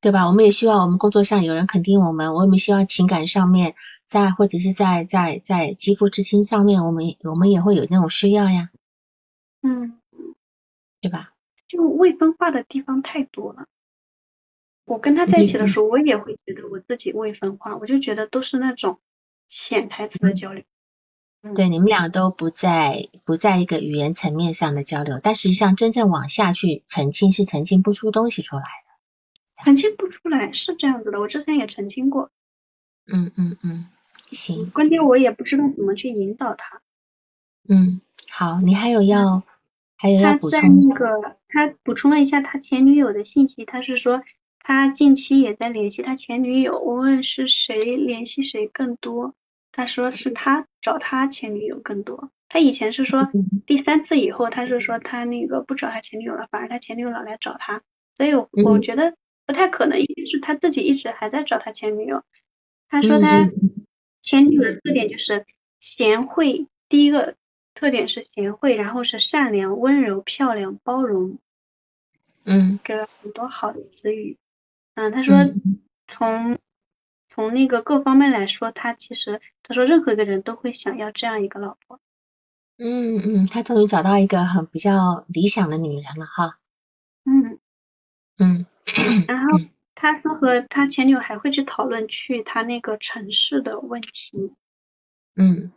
[0.00, 0.26] 对吧？
[0.26, 8.70] 我们也希望我们工作上有人肯定我们，我们希望情感上面，在或者是在在在肌肤之亲上面，我们我们也会有那种需要呀，
[9.62, 10.00] 嗯，
[11.00, 11.32] 对吧？
[11.68, 13.66] 就未分化的地方太多了。
[14.84, 19.00] 我跟他在一起的时候，我也会觉得我自己未分化，我就觉得都是那种
[19.48, 20.62] 潜台词的交流。
[20.62, 20.64] 嗯
[21.54, 29.64] 对，你们俩都不在不在一个语言层面上的交流，但实际上真正往下去澄清是澄清不出东西出来的。
[29.64, 32.30] 澄清不出来，是这样子的，我之前也澄清过，
[33.06, 33.86] 嗯嗯嗯，
[34.30, 36.80] 行，关键我也不知道怎么去引导他。
[37.68, 39.42] 嗯，好，你还有要
[39.96, 44.22] 还有要他在补充那个，他补充了一下他前女友的信息，他是说
[44.60, 49.34] 他近期也在联系他前女友，我问是谁联系谁更多，
[49.78, 52.32] 他说是他找他前女友更多。
[52.48, 57.80] 他以前是说嗯第三次以后，他是说他那个不找他前女友了，反而他前女友老来找他，
[58.16, 59.14] 所以我觉得
[59.46, 62.24] 不太可能，是他自己一直还在找他前女友。
[62.88, 63.50] 他说嗯他
[64.24, 65.46] 前女友的特点就是
[65.78, 67.36] 贤惠，第一个
[67.76, 71.38] 特点是贤惠，然后是善良、温柔、漂亮、包容，
[72.44, 74.38] 嗯给了很多好的词语。
[74.96, 76.58] 嗯，他说嗯从
[77.28, 82.00] 从那个各方面来说，他其实他说任何一个人都会想要这样一个老婆。
[82.78, 86.58] 嗯嗯，他终于找到一个很比较理想的女人了哈。
[87.24, 87.58] 嗯，
[88.38, 88.66] 嗯
[89.26, 89.58] 然后
[89.94, 94.54] 他说和他前女友还会去讨论去他那个城市的问题，
[95.36, 95.72] 嗯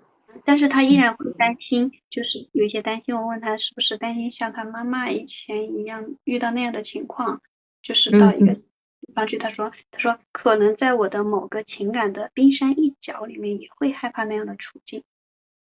[0.46, 3.16] 但是他依然会担心，就是有一些担心。
[3.16, 7.42] 我问他是不是担心像他妈妈以前一样遇到那样的情况，
[7.82, 8.64] 就是到一个嗯
[9.12, 9.38] 地方去。
[9.38, 15.04] 他说，他说可能在我的某个情感的冰山一角里面也会害怕那样的处境，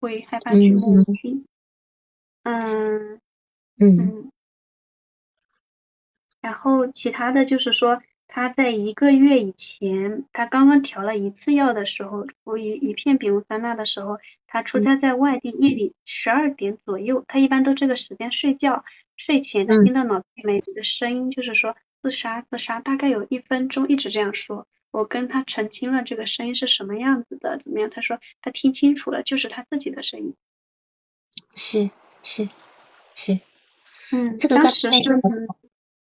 [0.00, 1.46] 会害怕举目无亲。
[2.42, 3.20] 嗯
[3.78, 4.32] 嗯嗯，
[6.40, 18.84] 然后其他的就是说，他在一个月以前，他刚刚调了一次药的时候，服一一片丙戊酸钠的时候，他出差在外地，夜里十二点左右，他一般都这个时间睡觉，
[19.16, 24.68] 睡前他嗯听到脑子里面有一个声音，就是说自杀自杀，大概有一分钟，一直这样说。
[24.92, 27.90] 我跟他澄清了这个声音是什么样子的，怎么样？
[27.90, 30.36] 他说他听清楚了，就是他自己的声音。
[31.56, 31.90] 是
[32.22, 32.48] 是
[33.16, 33.40] 是，
[34.12, 35.46] 嗯，这个跟内在的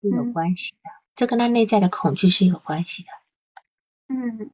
[0.02, 3.10] 有嗯关系的，这跟他内在的恐惧是有关系的。
[4.10, 4.52] 嗯。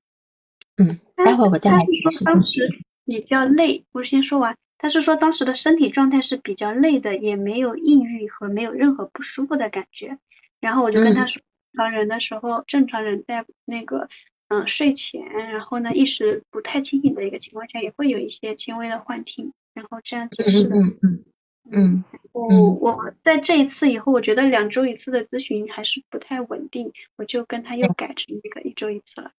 [0.78, 2.20] 嗯，待会儿我再来解释。
[2.20, 4.56] 说当时比较累，我先说完。
[4.78, 10.20] 他是说当时的身体状态是比较累的，也没有抑郁和没有任何不舒服的感觉。
[10.60, 11.42] 然后我就跟他嗯说，
[11.74, 14.10] 正常人的时候，正常人在那个
[14.48, 20.76] 嗯睡前，然后呢意识不太清醒的一个情况下，也会有一些轻微的幻听，然后这样子嗯是的。
[20.76, 21.24] 嗯嗯
[21.72, 29.32] 嗯我嗯我在这一次以后，我觉得两周一次的咨询还是不太稳定，我就跟他又改成一个一周一次了。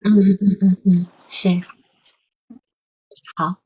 [0.00, 1.62] 嗯嗯嗯嗯嗯，行。
[3.36, 3.60] 好，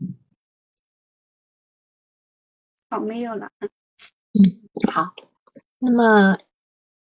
[2.90, 3.50] 好，没有了。
[3.60, 3.70] 嗯
[4.92, 5.14] 好，
[5.78, 6.36] 那么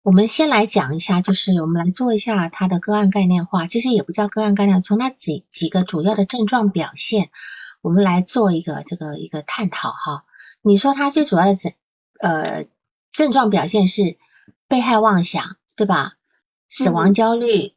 [0.08, 7.30] 我们先来讲一下，就是我们来做一下它的个案概念化，其实也不叫个案概念，从它几几个主要的症状表现，
[7.82, 10.24] 我们来做一个这个一个探讨哈。
[10.62, 11.74] 你说它最主要的症
[12.22, 12.68] 呃
[13.12, 14.16] 症状表现是
[14.70, 16.14] 被害妄想，对吧？
[16.70, 17.74] 死亡嗯焦虑，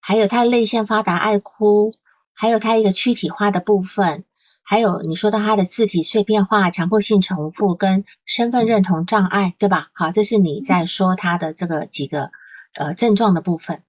[0.00, 1.92] 还有他的泪腺发达、爱哭，
[2.32, 4.24] 还有他一个躯体化的部分，
[4.68, 9.90] 还有你说到他的字体碎片化、强迫性重复跟身份认同障碍，对吧？
[9.94, 12.32] 好，这是你在说他的这个几个
[12.74, 13.84] 呃症状的部分，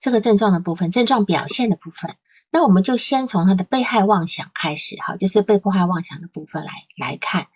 [0.00, 2.16] 这个症状的部分，症状表现的部分。
[2.50, 7.46] 那我们就先从他的被害妄想开始，好，就是被迫害妄想的部分来来看。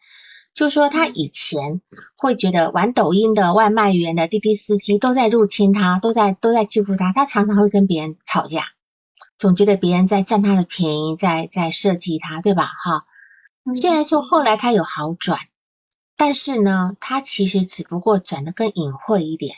[0.54, 1.80] 就说他以前
[2.16, 8.66] 会觉得玩抖音的外卖员的滴滴司机都在入侵他，都在都在欺负他，他常常会跟别人吵架，
[9.44, 12.64] 总觉得别人在占他的便宜，在在设计他，对吧？
[12.82, 13.04] 哈，
[13.64, 15.38] 嗯虽然说后来他有好转，
[16.16, 19.56] 但是呢，他其实只不过转的更隐晦一点，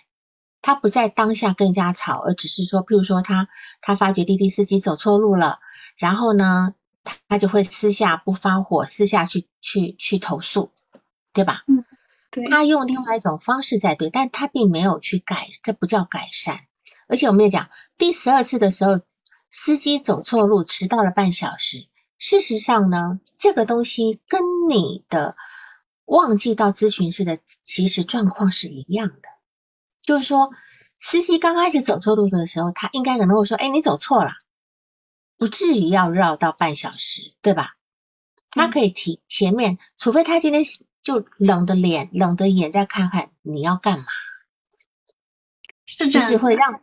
[0.61, 3.49] 他不在当下更加吵，而只是说，譬如说他
[3.81, 5.61] 他发觉滴滴司机走错路了，
[5.97, 6.75] 然后呢，
[7.05, 10.73] 他他就会私下不发火，私下去去去投诉，
[11.33, 11.63] 对吧？
[11.69, 11.85] 嗯，
[12.33, 12.45] 对。
[12.51, 16.59] 他用另外一种方式在对，但他并没有去改，这不叫改善。
[17.07, 18.99] 而且我们也讲，第十二次的时候，
[19.59, 21.87] 司机走错路，迟到了半小时。
[22.19, 25.35] 事实上呢，这个东西跟你的
[26.05, 29.29] 忘记到咨询室的其实状况是一样的。
[30.03, 30.51] 就是说，
[31.01, 34.33] 司机刚开始走错路的时候，他应该可能会说：“哎，你走错了，
[35.39, 37.77] 不至于要绕到半小时，对吧？”
[38.53, 40.65] 他可以提前面，除非他今天
[41.03, 44.05] 就冷的脸、冷的眼再看看你要干嘛，
[46.13, 46.83] 就是会让。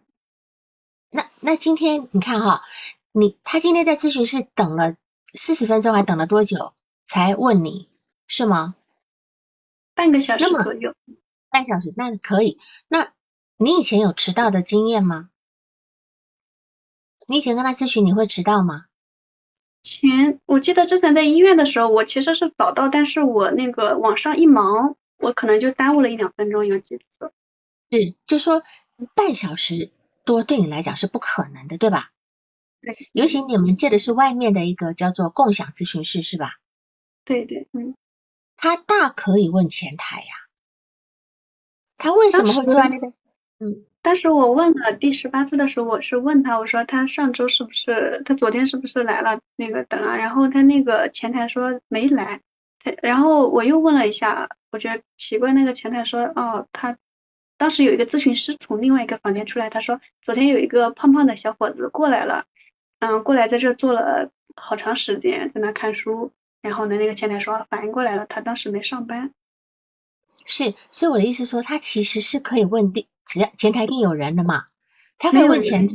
[1.43, 2.63] 那那今天你看哈，
[3.11, 4.95] 你他今天在咨询室等了。
[5.35, 6.73] 四十分钟还等了多久
[7.05, 7.89] 才问你
[8.27, 8.75] 是吗？
[9.95, 10.95] 半个小时左右。
[11.49, 12.57] 半小时那可以。
[12.87, 13.11] 那
[13.57, 15.29] 你以前有迟到的经验吗？
[17.27, 18.85] 你以前跟他咨询你会迟到吗？
[19.83, 27.31] 前我记得之前在医院的时候，我其实是早到，但是我那个网上一忙，我可能就耽误了一两分钟，有几次。
[27.91, 28.61] 是，就说
[29.15, 29.91] 半小时
[30.25, 32.11] 多对你来讲是不可能的，对吧？
[32.81, 36.55] 对，尤其你们借的是外面的一个叫做共享咨询室，是吧？
[37.25, 37.95] 对对，嗯，
[38.57, 40.25] 他大可以问前台呀，
[41.97, 43.13] 他为什么会坐在那边？
[43.59, 50.17] 嗯，当时我问了第十八次的时候，我是问他，我说他上周是不是，他昨天是不是来了那个等啊？
[50.17, 52.41] 然后他那个前台说没来，
[53.01, 56.97] 然后我又问了一下，我觉得奇怪，那个前台说，哦，他
[57.63, 62.45] 当时有一个咨询师从另外一个房间出来，他说昨天有一个胖胖的小伙子过来了。
[62.99, 66.33] 嗯，过来在这坐了好长时间，在那看书。
[66.61, 69.31] 然后呢，那个前台说反应过来了，他当时没上班。
[70.43, 74.65] 是，所以我的意思说，他其实是可以问第，只要前台一定有人的嘛，
[75.17, 75.93] 他可以问前台，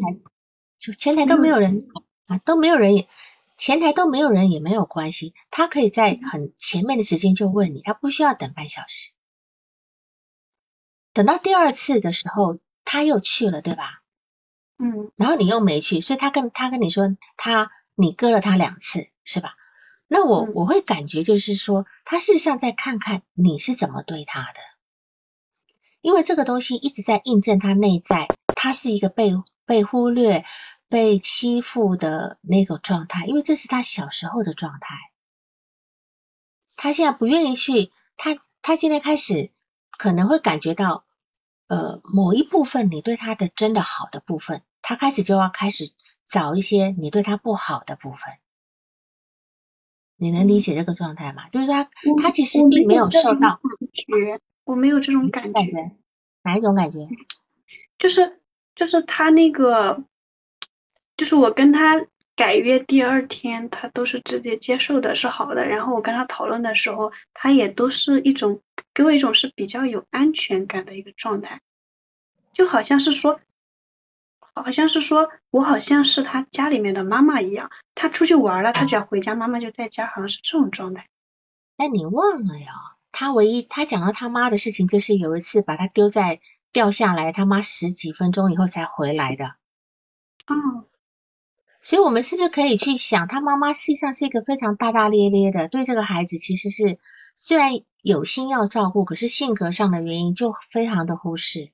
[0.78, 1.86] 就前台都没有人
[2.28, 3.06] 啊，都没有人也，
[3.58, 9.10] 前台都没有人也没有关系，他可以在很前面的时间就问你，他不需要等半小时。
[11.18, 14.04] 等到第二次的时候，他又去了，对吧？
[14.78, 19.56] 嗯，然后你又没去，所以他跟他跟你说他你割了他两次是吧？
[20.06, 24.60] 那我我会感觉就是说，他事实上在看看你是怎么对他的，
[26.02, 29.32] 因为这个东西一直在印证他内在，他是一个被
[29.66, 30.44] 被忽略、
[30.88, 34.94] 被欺负的那个状态，因为这是他小时候的状态。
[36.76, 39.50] 他现在不愿意去，他他今天开始
[39.90, 41.04] 可能会感觉到
[41.68, 44.62] 呃某一部分你对他的真的好的部分。
[44.82, 45.84] 他开始就要开始
[46.24, 48.38] 找一些你对他不好的部分，
[50.16, 51.48] 你能理解这个状态吗？
[51.50, 51.90] 就是他
[52.22, 53.60] 他其实并没有受到，
[54.64, 55.60] 我没有这种感觉，
[56.42, 57.00] 哪一种感觉？
[57.98, 58.40] 就是
[58.74, 60.04] 就是他那个，
[61.16, 62.06] 就是我跟他
[62.38, 65.66] 改约第二天，他都是直接接受的，是好的。
[65.66, 68.62] 然后我跟他讨论的时候，他也都是一种
[68.94, 71.60] 给我一种是比较有安全感的一个状态，
[72.54, 73.40] 就好像是说。
[74.54, 81.06] 好像是说，我好像是他家里面的妈妈一样，他出去玩了，他只要回家，妈妈就在家，好像是这种状态。
[81.76, 82.72] 那你忘了呀？
[83.12, 86.40] 他唯一他讲到他妈的事情，就是有一次把他丢在
[86.72, 89.54] 掉下来，他妈十几分钟以后才回来的。
[90.48, 90.87] 哦，
[91.80, 96.98] 所以我们是不是可以去想，他妈妈实际上是一个非常大大咧咧的，对这个孩子其实是
[97.34, 101.70] 虽然有心要照顾，可是性格上的原因就非常的忽视。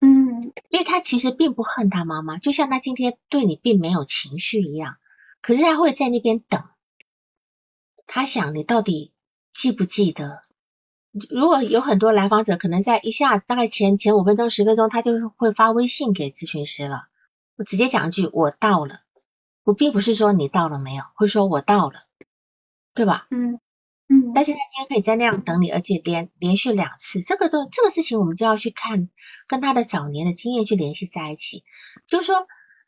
[0.00, 4.96] 嗯因为他其实并不恨他妈妈，就像他今天对你并没有情绪一样，
[5.40, 6.62] 可是他会在那边等，
[8.06, 9.12] 他想你到底
[9.52, 10.40] 记不记得？
[11.30, 17.08] 如果有很多来访者，可能在一下大概前前五分钟、十分钟，他就会发微信给咨询师了。
[17.62, 19.02] 我直接讲一句：“我到了。”
[19.62, 22.00] 我并不是说你到了没有，会说我到了，
[22.92, 23.28] 对吧？
[23.30, 23.60] 嗯。
[24.08, 29.10] 嗯，但是他今天可以在那样等你，而且连连续两次，这个都这个事情我们就要去看，
[29.46, 31.62] 跟他的早年的经验去联系在一起。
[32.08, 32.44] 就是说，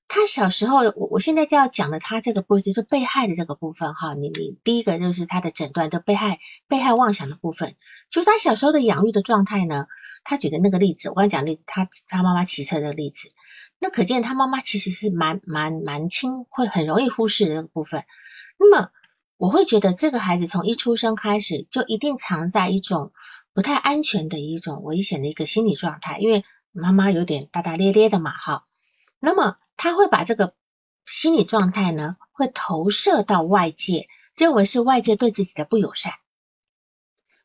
[0.09, 4.15] 他小时候，我我现在就要讲的他这个部分，就是被害的这个部分哈。
[4.15, 7.77] 你你第一个就是他的诊断的被害被害妄想的部分，
[8.11, 9.87] 就是他小时候的养育的状态呢。
[10.25, 13.29] 他举的那个例子，我刚讲例，他他妈妈骑车的例子，
[13.79, 18.05] 那可见他妈妈其实是蛮蛮蛮轻，会很容易忽视那个部分。
[18.59, 18.91] 那么。
[19.37, 23.13] 我会觉得这个孩子从一出生开始就一定藏在一种
[23.53, 28.65] 不太安全的一种危险的一个心理状态，因为妈妈有点大大咧咧的嘛，哈。
[29.19, 30.55] 那么他会把这个
[31.05, 34.07] 心理状态呢，会投射到外界，
[34.37, 36.13] 认为是外界对自己的不友善，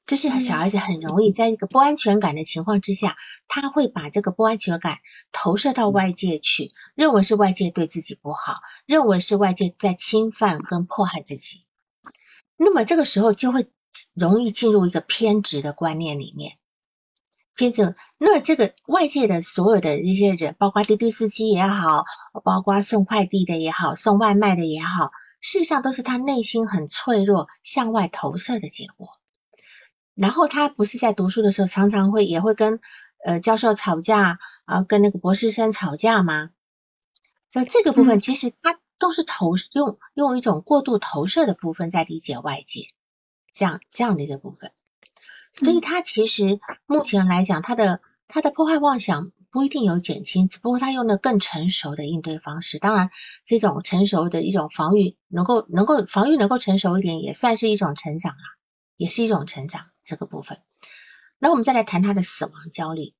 [0.09, 3.15] 这是小孩子很容易在一个不安全感的情况之下，
[3.47, 4.97] 他会把这个不安全感
[5.31, 8.55] 投射到外界去，认为是外界对自己不好，
[8.87, 11.61] 认为是外界在侵犯跟迫害自己。
[12.57, 13.69] 那么这个时候就会
[14.15, 16.57] 容易进入一个偏执的观念里面。
[17.53, 22.03] 偏执，那这个外界的所有的这些人，包括滴滴司机也好，
[22.43, 29.09] 包括送快递的也好，送外卖的也好，事实上都是他内心很脆弱向外投射的结果。
[30.19, 32.81] 然后他不是在读书的时候，常常会也会跟
[33.23, 36.49] 呃教授吵架啊，跟那个博士生吵架吗？
[37.49, 42.89] 在这个部分，其实他都是投用用一种过度投射的部分在理解外界，
[43.53, 44.71] 这样这样的一个部分。
[45.53, 52.77] 所以他其实目前来讲，他的他的破坏妄想不一定有减轻，只不过他用了更成熟的应对方式。
[52.77, 53.09] 当然，
[53.45, 58.45] 这种成熟的一种防御，能够能够防御能够成熟一点，也算是一种成长啊，
[58.99, 59.89] 也是一种成长。
[60.03, 60.61] 这个部分，
[61.37, 63.13] 那我们再来谈他的死亡焦虑。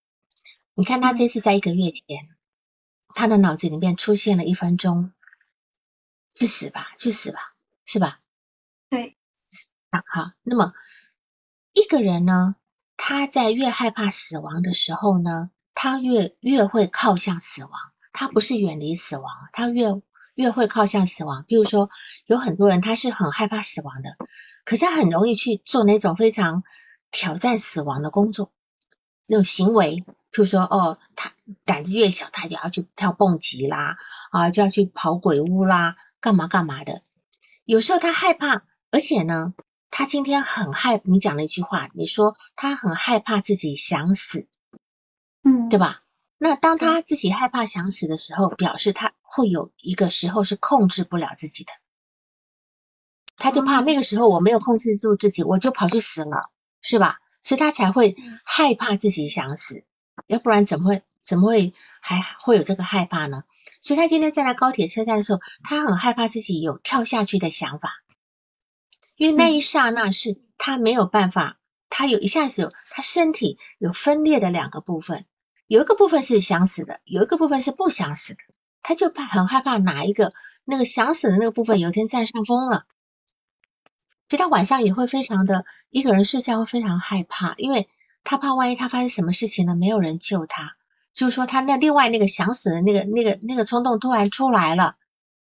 [0.74, 2.04] 你看他这次在一个月前，
[3.16, 5.14] 他的脑子里面出现了一分钟，
[6.36, 7.40] 去死吧，去死吧，
[7.86, 8.20] 是吧？
[8.90, 9.16] 对。
[10.06, 10.74] 好，那么
[11.74, 12.56] 一个人呢，
[12.98, 17.72] 他在越害怕死亡的时候呢，他越越会靠向死亡。
[18.12, 20.02] 他不是远离死亡，他越
[20.40, 21.44] 越会靠向死亡。
[21.50, 21.90] 比如说，
[22.26, 24.16] 有很多人他是很害怕死亡的。
[24.64, 26.64] 可是他很容易去做那种非常
[27.12, 28.54] 挑战死亡的工作，
[29.26, 31.34] 那种行为，譬如说，哦，他
[31.66, 33.98] 胆子越小，他就要去跳蹦极啦，
[34.32, 37.02] 啊，就要去跑鬼屋啦，干嘛干嘛的。
[37.66, 39.54] 有时候他害怕，而且呢，
[39.92, 44.48] 他今天很害，你讲了一句话，你说他很害怕自己想死，
[45.44, 46.00] 嗯，对吧？
[46.38, 51.72] 那当他自己害怕想死的时候，表示他会有一个时候是控制不了自己的。
[53.38, 56.50] 他就怕那个时候我没有控制住自己，我就跑去死了，
[56.82, 57.20] 是吧？
[57.42, 59.86] 所以他才会害怕自己想死，
[60.28, 63.44] 要不然怎么会怎么会还会有这个害怕呢？
[63.80, 67.94] 所以他今天在那高铁车站的时候，他很害怕自己有跳下去的想法，
[69.16, 75.26] 因为那一刹那是他没有办法，他有一下子有他身体有分裂的两个部分，
[75.66, 78.40] 有一个部分是想死的，有一个部分是不想死的，
[78.82, 80.34] 他就怕很害怕哪一个
[80.66, 82.86] 那个想死的那个部分有一天占上风了。
[84.28, 87.88] 所以他晚上也会非常的一个人睡觉会非常害怕，因为
[88.24, 90.76] 他怕万一他发生什么事情了，没有人救他。
[91.14, 94.96] 就是说他那另外那个想死的那个那个那个冲动突然出来了，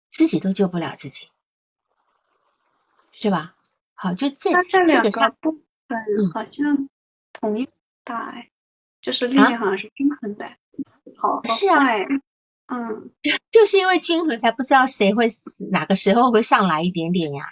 [0.08, 1.30] 自己都救不了自己，
[3.12, 3.56] 是吧？
[3.96, 6.88] 好，就这这两个部分好像
[7.34, 7.68] 同一
[8.04, 8.52] 大哎，
[9.02, 10.46] 就是力量好像是均衡的，
[11.18, 11.84] 好，是啊，
[12.68, 13.12] 嗯，
[13.52, 15.30] 就是因为均衡才不知道谁会，
[15.72, 17.46] 哪个时候会上来一点点呀。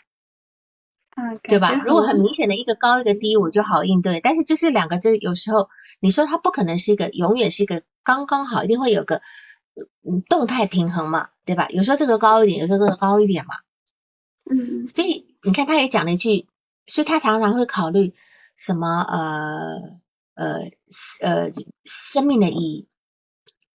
[1.16, 1.72] 嗯，对吧？
[1.86, 4.20] 如果很明显的一个高一个低，我就好应对。
[4.20, 5.70] 但是就是两个，就有时候
[6.02, 9.22] 你说它不可能是一个永远是一个刚刚好，一定会有个
[10.04, 11.70] 嗯动态平衡嘛，对吧？
[11.70, 13.56] 有时候这个高一点，有时候这个高一点嘛。
[14.44, 16.48] 嗯，所以你看，他也讲了一句，
[16.86, 18.14] 所以他常常会考虑
[18.58, 19.80] 什么呃
[20.34, 20.60] 呃
[21.22, 21.50] 呃
[21.86, 22.88] 生命的意义。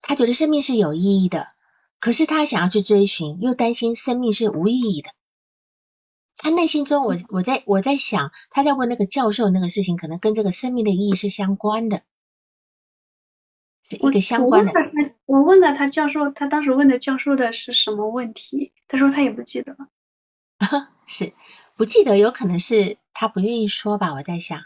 [0.07, 1.49] 他觉得生命是有意义的，
[1.99, 5.09] 可是他想要去追寻，又担心生命是无意义的。
[6.37, 12.03] 他内心中，我我在我在想，他在问那个教授那个事情，可能跟这个生命的意义是相关的，
[13.83, 14.71] 是一个相关的。
[15.25, 18.71] 我问了他教授，他当时问的教授的是什么问题？
[18.87, 19.89] 他说他也不记得了。
[21.05, 21.33] 是
[21.75, 24.13] 不记得，有可能是他不愿意说吧？
[24.13, 24.61] 我在想，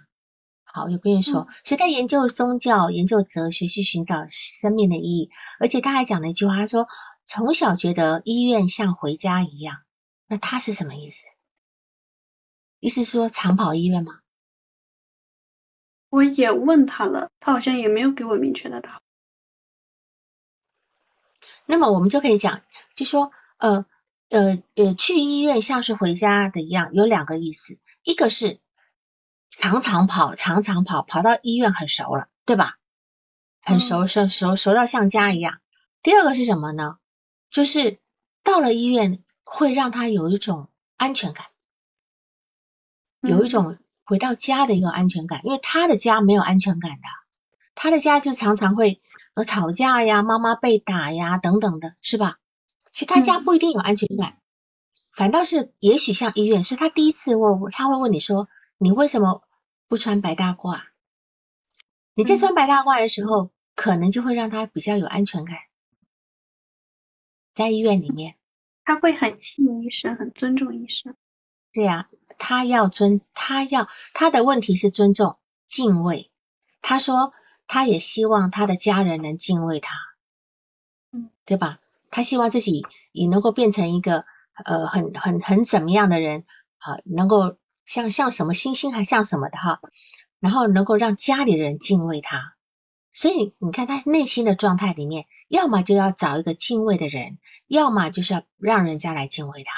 [0.74, 1.48] 好，也不愿意说。
[1.64, 5.30] 所以他研究宗教，研究哲学，去寻找生命的意义。
[5.60, 6.86] 而且他还讲了一句话，他说
[7.26, 9.78] 从小觉得医院像回家一样。
[10.28, 11.26] 那他是什么意思？
[12.80, 14.20] 意思是说长跑医院吗？
[16.10, 19.02] 我也问他了，他好像也没有给我明确的答案。
[21.66, 22.62] 那么我们就可以讲，
[22.96, 23.86] 就说呃
[24.30, 28.60] 呃呃，去医院像是回家的一样，有两个意思，一个是
[29.52, 32.78] 常常跑，常常跑，跑到医院很熟了，对吧？
[33.62, 35.60] 很熟熟熟熟到像家一样。
[36.02, 36.98] 第二个是什么呢？
[37.52, 38.00] 就是
[38.44, 41.46] 到了医院会让他有一种安全感。
[43.20, 47.08] 有一种回到家的一个安全感，因为他的家没有安全感的，
[47.76, 49.00] 他的家就常常会
[49.36, 52.38] 呃吵架呀，妈妈被打呀等等的，是吧？
[52.92, 54.40] 其实他家不一定有安全感，
[55.16, 58.48] 反倒是也许像医院，是他第一次问，他会问你说，
[58.84, 59.44] 你为什么
[59.88, 60.82] 不穿白大褂？
[62.16, 65.60] 你在穿白大褂的时候，可能就会让他比较有安全感，
[67.54, 68.38] 在医院里面，
[68.84, 71.16] 他会很信医生，很尊重医生。
[71.76, 72.10] 是呀。
[72.40, 76.32] 他要尊，他要他的问题是尊重、敬畏。
[76.82, 77.34] 他说，
[77.68, 79.96] 他也希望他的家人能敬畏他，
[81.12, 81.80] 嗯，对吧？
[82.10, 84.26] 他希望自己也能够变成一个
[84.66, 86.46] 呃很很很怎么样的人
[86.80, 89.82] 啊，能够像像什么星星还像什么的哈，
[90.40, 92.56] 然后能够让家里人敬畏他。
[93.12, 99.74] 所以你看他内心的状态里面，要么就要找一个敬畏的人，要么就是要让人家来敬畏他，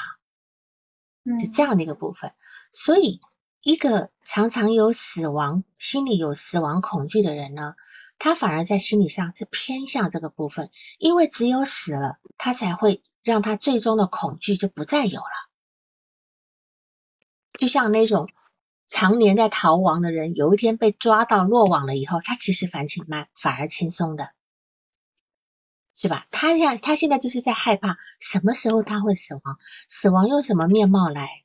[1.40, 2.32] 是这样的一个部分。
[2.70, 3.20] 所以
[3.60, 7.74] 一个常常有死亡、心里有死亡恐惧的人呢，
[8.20, 15.26] 他反而在心理上是偏向这个部分，因为只有死了，他才会让他最终的恐惧就不再有了。
[17.58, 18.28] 就像那种。
[18.86, 24.28] 常年在逃亡的人，有一天被抓到落网了以后，他其实反省慢，反而轻松的，
[25.96, 26.26] 是吧？
[26.30, 31.44] 他现他现在就是在害怕什么时候他会死亡，死亡用什么面貌来？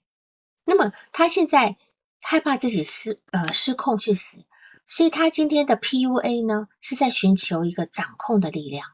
[0.65, 1.77] 那么他现在
[2.19, 4.43] 害怕自己失呃失控去死，
[4.85, 8.85] 所以他今天的 PUA 呢是在寻求一个掌控的力量，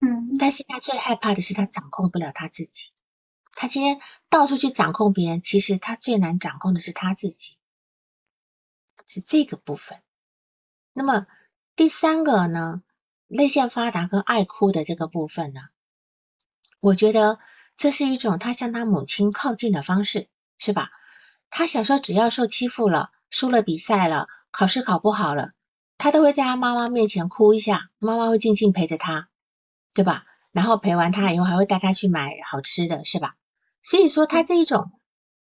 [0.00, 2.90] 嗯，但是他最害怕的是他掌控不了他自己。
[3.54, 7.56] 他今天到处去掌控别人，其实他最难掌控的是他自己，
[9.06, 10.02] 是这个部分。
[10.92, 11.26] 那么
[11.76, 12.82] 第三个呢，
[13.28, 15.60] 泪腺发达跟爱哭的这个部分呢，
[16.80, 17.38] 我觉得
[17.76, 20.28] 这是一种他向他母亲靠近的方式，
[20.58, 20.90] 是吧？
[21.50, 25.50] 他小时候只要受欺负了，输了比赛了，考试考不好了，
[25.98, 29.28] 他都会在他妈妈面前哭一下，妈妈会静静陪着他，
[29.94, 30.26] 对吧？
[30.50, 33.34] 然后陪完他以后，还会带他去买好吃的，是吧？
[33.84, 34.90] 所以说，他这一种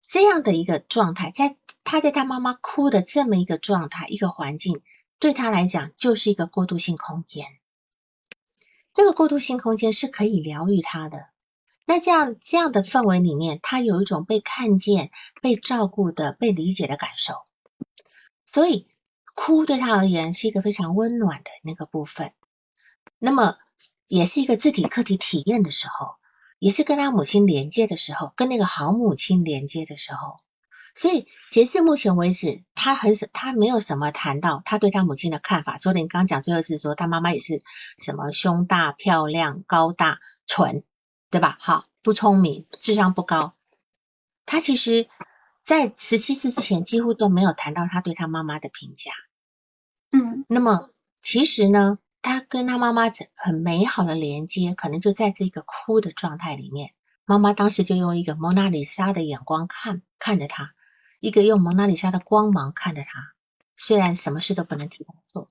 [0.00, 4.82] 这样的一个状态，在他在他妈妈哭的这么一个状态、一个环境，
[5.20, 7.46] 对他来讲就是一个过渡性空间。
[8.94, 11.28] 这个过渡性空间是可以疗愈他的。
[11.86, 17.34] 那这样这样的氛围里面，他有一种被看见、被照顾的、被理解的感受。
[18.44, 18.88] 所以，
[19.34, 22.32] 哭对他而言是一个非常温暖的那个部分。
[23.20, 23.56] 那么，
[24.08, 26.16] 也是一个自体客体体验的时候。
[26.62, 30.36] 也是跟他母亲连接的时候，跟那个好母亲连接的时候，
[30.94, 35.76] 所以截至目前为止，他很少，他没有什么谈到他对他母亲的看法。
[35.76, 37.64] 说的你刚刚讲最后是说他妈妈也是
[37.98, 40.84] 什么胸大、漂亮、高大、蠢，
[41.30, 41.56] 对吧？
[41.58, 43.52] 好，不聪明，智商不高。
[44.46, 45.08] 他其实，
[45.64, 49.10] 在十七岁之前几乎都没有谈到他对他妈妈的评价。
[50.12, 50.90] 嗯，那么
[51.20, 51.98] 其实呢？
[52.22, 56.94] 他跟他妈妈很美好的连接，可能就在这个哭的状态里面。
[57.24, 60.72] 妈妈当时就用一个蒙娜丽莎的眼光看看着他，
[61.20, 63.32] 一个用蒙娜丽莎的光芒看着他。
[63.74, 65.48] 虽然什么事都不能替他做。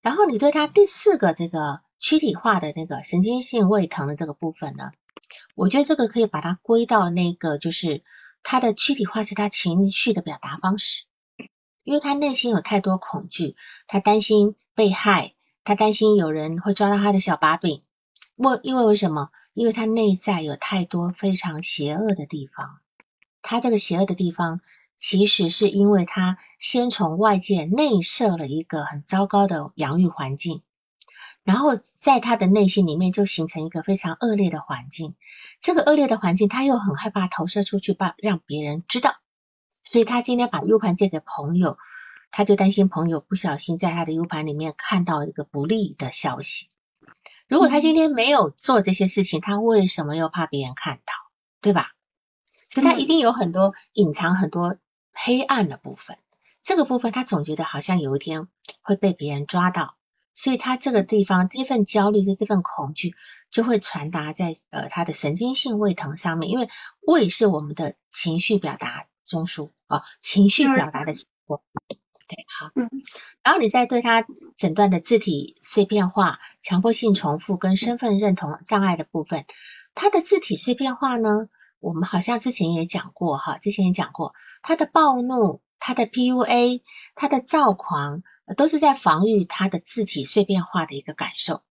[0.00, 4.92] 然后你对他第四个这个躯体化的那个神经性胃疼的这个部分呢，
[5.54, 8.02] 我觉得这个可以把它归到那个就是
[8.42, 11.04] 他的躯体化是他情绪的表达方式，
[11.82, 15.34] 因为他内心有太多恐惧，他担心被害。
[15.64, 17.82] 他担心有人会抓到他的小把柄，
[18.36, 19.30] 为因为为什么？
[19.52, 22.78] 因为他内在有太多非常邪恶的地方。
[23.42, 24.60] 他这个邪恶的地方，
[24.96, 30.62] 其实是因为他先从外界内设了一个很糟糕的养育环境，
[31.42, 35.14] 然后在他的内心里面就形成一个非常恶劣的环境。
[35.60, 39.16] 这个恶劣的环境，他又很害怕投射出去，把让别人知道，
[39.84, 41.76] 所以他今天把 U 盘借给朋友。
[42.30, 46.68] 他就担心朋友不小心在他的 U 盘里面看到一个不利的消息。
[47.48, 51.12] 如果他今天没有做这些事情，他为什么又怕别人看到？
[51.60, 51.90] 对吧？
[52.68, 54.78] 所以他一定有很多隐藏很多
[55.12, 56.16] 黑暗的部分。
[56.62, 58.46] 这个部分他总觉得好像有一天
[58.82, 59.96] 会被别人抓到，
[60.32, 63.14] 所以他这个地方这份焦虑的这份恐惧
[63.50, 66.68] 就会传达在呃他的神经性胃疼上面，因为
[67.00, 71.60] 胃是我们的情绪表达中枢啊，情绪表达的器官。
[72.30, 72.88] 对，好，嗯，
[73.42, 74.24] 然后你再对他
[74.56, 79.44] 诊断的字体碎片化、强迫性重复跟身份认同障碍的部分，
[79.96, 81.48] 他的字体碎片化呢，
[81.80, 86.82] 我们好像之前也讲过哈，之前也讲过，他的暴怒、他的 PUA、
[87.16, 88.22] 他的躁狂，
[88.56, 91.62] 都是在防御他的字体碎片化的一个感受，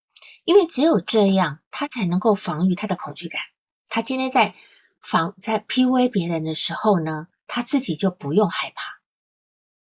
[0.44, 3.40] 因为只有这样，他才能够防御他的恐惧感。
[3.88, 4.54] 他今天在
[5.00, 8.99] 防在 PUA 别人的时候呢，他自己就不用害怕。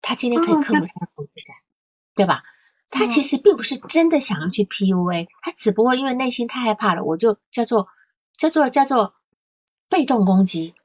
[0.02, 1.56] 他今天可以克服他的恐惧感，
[2.16, 2.44] 对吧？
[2.90, 7.88] 他其实并不是真的想要去 PUA，他只不过因为内心太害怕了，我就叫做
[8.36, 9.14] 叫做叫做
[9.88, 10.76] 被动攻击。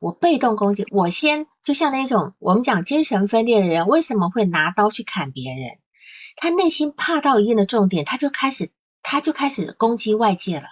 [0.00, 5.78] 我被动攻击，我先就像那种我们讲精神分裂的人，为什么会拿刀去砍别人？
[6.36, 8.70] 他内心怕到一定的重点，他就开始
[9.02, 10.68] 他就开始攻击外界了，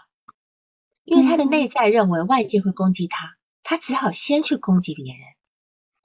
[1.04, 5.20] 因为他的内在认为外界会攻击他，他只好先去攻击别人。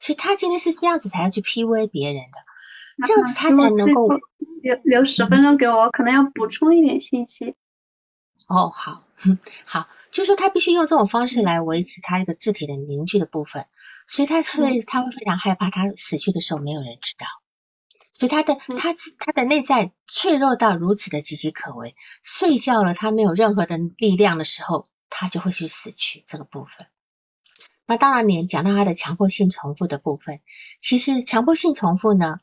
[0.01, 4.07] 所以他今天是这样子才要去 PUA 别人的，这样子他才能够
[4.61, 7.55] 留留十分钟给我，可能要补充一点信息。
[8.47, 9.03] 哦，好，
[9.65, 13.67] 好，就说他必须用这种方式来维持他一个字体的凝聚的部分，
[14.07, 17.27] 所以他会他会非常害怕他死去的时候没有人知道，
[18.11, 26.87] 所以他的他他的内在脆弱到如此的岌岌可危，睡觉了他没有任何的力量的时候，他就会去死去这个部分。
[27.85, 30.39] 那当然，你讲到他的强迫性重复的部分，
[30.79, 32.39] 其实强迫性重复呢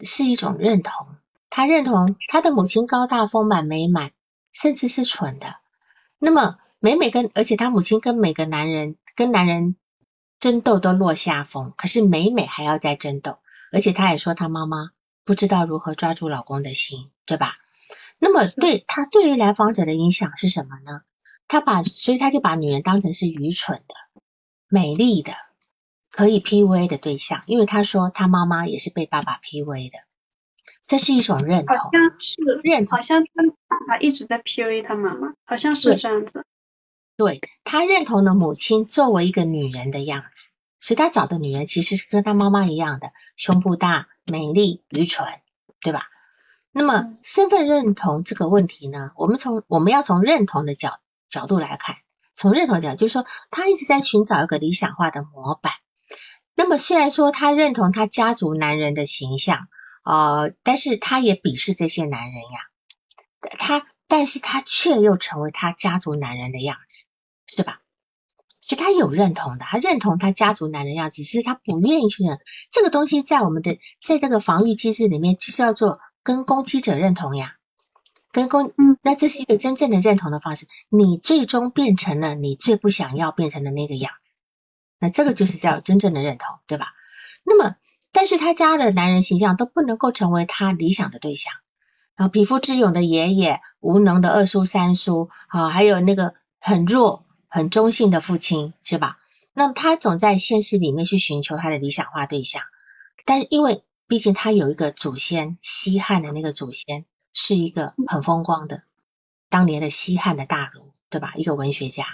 [0.00, 1.06] 是一种认同，
[1.50, 4.10] 他认同他的母亲高大丰满美满。
[4.58, 5.56] 甚至是蠢的。
[6.18, 9.76] 那么美美跟，而且他母亲跟每个男人跟男人
[10.38, 13.36] 争斗都落下风，可是美美还要再争斗，
[13.70, 14.92] 而且他也说他妈妈
[15.26, 17.52] 不知道如何抓住老公的心，对吧？
[18.18, 21.02] 那么对他对于来访者的影响是什么呢？
[21.48, 23.94] 他把所以他就把女人当成是愚蠢的、
[24.68, 25.32] 美丽的、
[26.10, 29.98] 可以 PUA 的对象，因为他说他妈妈也是被爸爸 PUA 的。
[30.86, 36.44] 这是一种认同，好像是认，好像他爸爸一直在 PUA 他妈妈，好像是这样子。
[37.16, 45.26] 对他认同了母亲作为一个女人的样子，所以他找的女人其实是跟他妈妈一样的，胸部大、美丽、愚蠢，
[45.80, 46.08] 对吧？
[46.70, 51.96] 那么身份认同这个问题呢，我们从我们要从认同的角角度来看，
[52.36, 55.72] 从认同角就是说，他一直在寻找一个理想化的模板。
[56.54, 59.66] 那么虽然说他认同他家族男人的形象。
[60.08, 62.60] 呃，但是他也鄙视这些男人呀，
[63.58, 67.06] 他，但是他却又成为他家族男人的样子，
[67.48, 67.80] 是吧？
[68.60, 72.38] 所以他有认同的，他认同他家族男人样子，只是他不愿意去认
[72.70, 77.55] 这个东西，在我们的在这个防御机制里面，就叫做跟攻击者认同呀，
[78.36, 84.34] 跟公，嗯，那这是一个真正的认同的方式，你最终变成了你最不想要变成的那个样子，
[84.98, 86.86] 那这个就是叫真正的认同，对吧？
[87.44, 87.76] 那么。
[88.12, 91.52] 但是他家的男人形象都不能够成为他理想的对象，
[92.14, 99.18] 然后匹夫之勇的爷爷，无能的二叔三叔，啊，还有那个很弱、很中性的父亲，是吧？
[99.52, 102.62] 那么他总在现实里面去寻求他的理想化对象，
[103.26, 107.04] 但是因为毕竟他有一个祖先，西汉的那个祖先
[107.36, 108.82] 是一个很风光的，
[109.48, 111.32] 当年的西汉的大儒，对吧？
[111.36, 112.04] 一个文学家，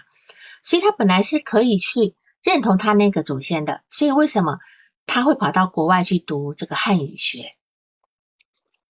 [0.62, 4.58] 所以他本来是可以去认同他那个祖先的，所以为什么？
[5.04, 7.50] 他会跑到国外去读这个汉语学，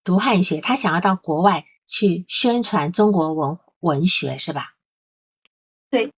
[0.05, 4.75] 读汉语学，他想要到国外去宣传中国文文学，是吧？
[5.91, 6.13] 对，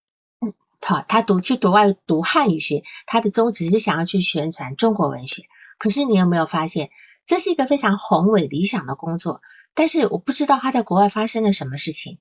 [0.81, 5.45] 好，他读去国外读汉语学，他的宗旨是想要去宣传中国文学。
[5.79, 6.91] 可是你有没有发现，
[7.27, 9.41] 这是一个非常宏伟理想的工作？
[9.75, 12.19] 但是我不知道他在国外发生了什么事情，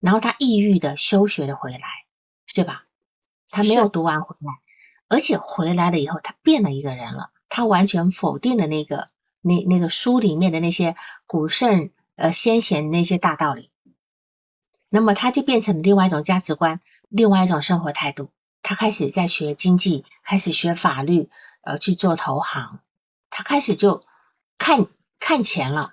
[0.00, 1.80] 然后他抑郁的休学了回来，
[2.54, 2.84] 对吧？
[3.50, 4.52] 他没有读完回来。
[5.08, 7.30] 而且回来了以后，他变了一个人了。
[7.48, 9.06] 他完全否定了那个
[9.40, 13.70] 那那个书里面的那些古圣呃先贤那些大道理。
[14.88, 18.30] 那么他就变成了另外一种价值观，另外一种生活态度。
[18.62, 21.28] 他开始在学经济，开始学法律，
[21.62, 22.80] 呃，去做投行。
[23.30, 24.02] 他开始就
[24.58, 24.86] 看
[25.20, 25.92] 看钱了。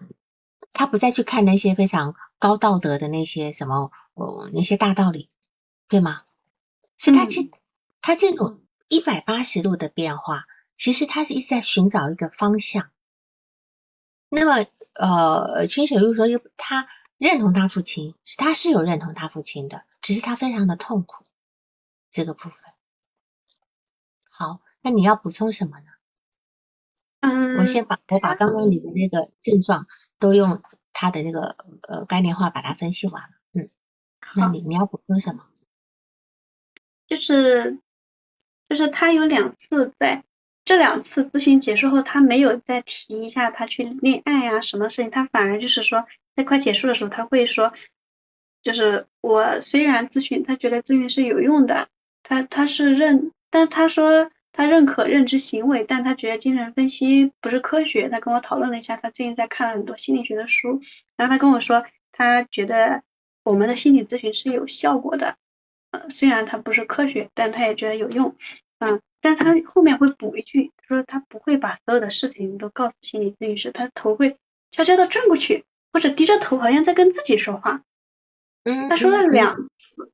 [0.71, 5.29] 他不再去看那些非常高道德的那些什么哦那些大道理，
[5.87, 6.23] 对吗？
[6.97, 7.51] 所以他其
[8.01, 8.59] 他这种。
[8.89, 10.45] 一百八十度的变化，
[10.75, 12.91] 其实他是一直在寻找一个方向。
[14.29, 16.87] 那么，呃，清水路说，又他
[17.17, 21.23] 认同他父亲，是他是有认同他父亲的，只是他非常的痛苦
[22.11, 22.59] 这个部分。
[24.29, 25.85] 好，那你要补充什么呢？
[27.23, 29.85] 嗯，我先把我把刚刚你的那个症状
[30.19, 30.61] 都用
[30.91, 31.55] 他的那个
[31.87, 33.29] 呃概念化把它分析完了。
[33.53, 33.69] 嗯，
[34.35, 35.45] 那你你要补充什么？
[37.07, 37.79] 就是。
[38.69, 40.23] 就是他有两次在
[40.65, 47.71] 这两次咨询结束后，他没有再提一下他去恋爱呀什么事情，他反而就是说在快结束的时候，他会说，
[48.63, 51.89] 就是我虽然咨询，他觉得咨询是有用的，
[52.23, 58.07] 他他是认，但是他说他认可认知行为，但他觉得精神分析不是科学。
[58.07, 60.79] 他跟我讨论了一下，他最近在看很多心理学的书，
[61.17, 63.01] 然后他跟我说，他觉得
[63.43, 65.35] 我们的心理咨询是有效果的，
[65.91, 68.35] 呃，虽然它不是科学，但他也觉得有用。
[68.79, 74.37] 嗯，但他后面会补一句，他说他不会把所有的事情都告诉心理咨询师，他头会
[74.71, 77.81] 悄悄的转过去，或者低着头，好像在跟自己说话。
[78.65, 80.11] 嗯，他说了两次。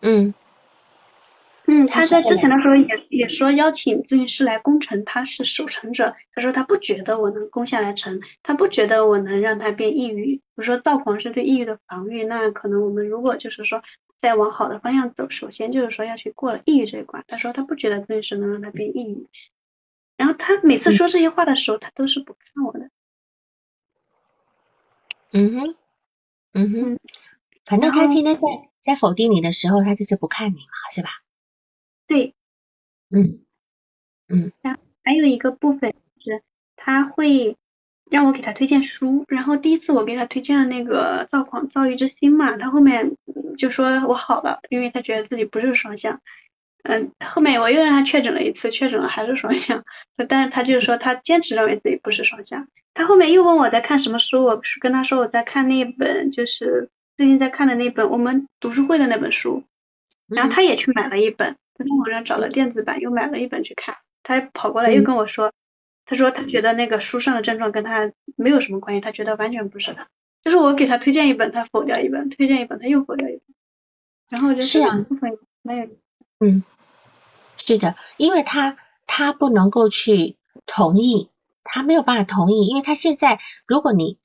[0.00, 0.34] 嗯，嗯，
[1.88, 6.14] 他在之前的时候也也说邀请咨询师来攻城，他是守城者。
[6.34, 10.42] 他说他不觉得我能攻下来城，他不觉得我能让他变抑郁。
[10.56, 13.82] 我说道狂是对抑郁的防御，那可能我们如果就是说。
[14.20, 17.22] 再往好的方向走，首先就是说要去过了抑郁这一关。
[17.28, 19.28] 他说他不觉得咨询师能让他变抑郁，
[20.16, 22.88] 然后他每次说这些话的时候，他都是不看我的。
[25.30, 25.76] 嗯哼，
[26.54, 26.98] 嗯哼，
[27.66, 28.40] 反正他今天在
[28.80, 31.10] 在否定你的时候，他就是不看你嘛，是吧？
[32.06, 32.34] 对，
[33.10, 33.40] 嗯
[34.28, 34.52] 嗯。
[35.04, 36.42] 还有一个部分是
[36.76, 37.56] 他会
[38.10, 43.16] 让我给他推荐书，然后第一次我给他推荐了那个《躁狂躁郁之心》嘛，他后面
[43.58, 46.20] 就说我好了，因为他觉得自己不是双向。
[46.84, 49.84] 嗯，后面我又让他确诊了一次，确诊了还是双向，
[50.28, 52.68] 但是他就是说他坚持认为自己不是双向。
[52.92, 59.64] 他后面又问我在看什么书，我是跟他说我在看那本就是最近在看的那本我们读书会的那本书，
[60.26, 63.96] 然后他也去买了一本，在网上找了电子版，又买了一本去看。
[64.22, 65.52] 他跑过来又跟我说，
[66.06, 70.08] 他说他觉得那个书上的症状跟他没有什么关系，他觉得完全不是他，
[70.44, 73.40] 就是我给他推荐一本，他否掉一本，推荐一本他又否掉一本，
[74.30, 75.88] 然后我觉得这两部分没有，
[76.40, 76.62] 嗯。
[77.56, 81.30] 是的，因为他他不能够去同意，
[81.62, 84.18] 他没有办法同意，因为他现在如果你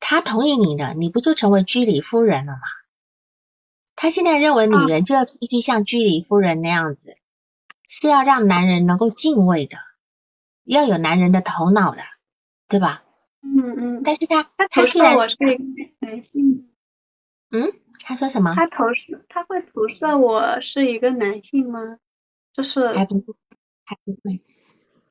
[0.00, 2.58] 他同意你的，你不就成为居里夫人了吗？
[3.96, 7.16] 他现在认为女人就要必须像居里夫人那样子，
[7.88, 9.78] 是要让男人能够敬畏的，
[10.64, 12.02] 要有男人的头脑的，
[12.68, 13.04] 对吧？
[13.42, 14.02] 嗯嗯。
[14.04, 15.36] 但是他他他现在我是
[16.00, 16.70] 男性。
[17.50, 18.54] 嗯，他说什么？
[18.54, 21.98] 他投射他会投射我是一个男性吗？
[22.52, 23.22] 就是还不
[23.84, 24.40] 还不会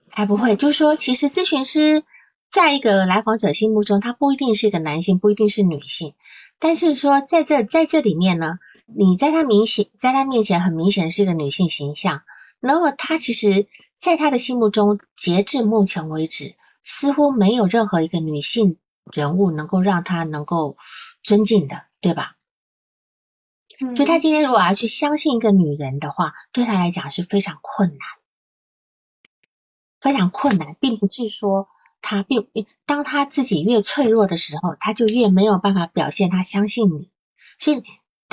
[0.10, 2.04] 还不会，就是说，其实咨询师
[2.50, 6.16] 在一个来访者心目中，他不一定是一个男性，不一定是女性，
[6.60, 12.24] 但是说在这在这里面呢，你在他明显在他面前很明显是一个女性形象，
[12.60, 13.68] 那么他其实
[13.98, 18.78] 在他的心目中，截至目前为止，似乎没有任何一个女性
[19.12, 20.78] 人物能够让他能够
[21.22, 22.36] 尊敬的，对吧？
[23.96, 28.00] 所以他今天如果要去相信一个女人的话，对他来讲是非常困难，
[30.00, 31.68] 非常困难，并不是说
[32.02, 32.48] 他并
[32.86, 37.10] 当他自己越脆弱的时候，他就越没有办法表现他相信你。
[37.58, 37.84] 所以，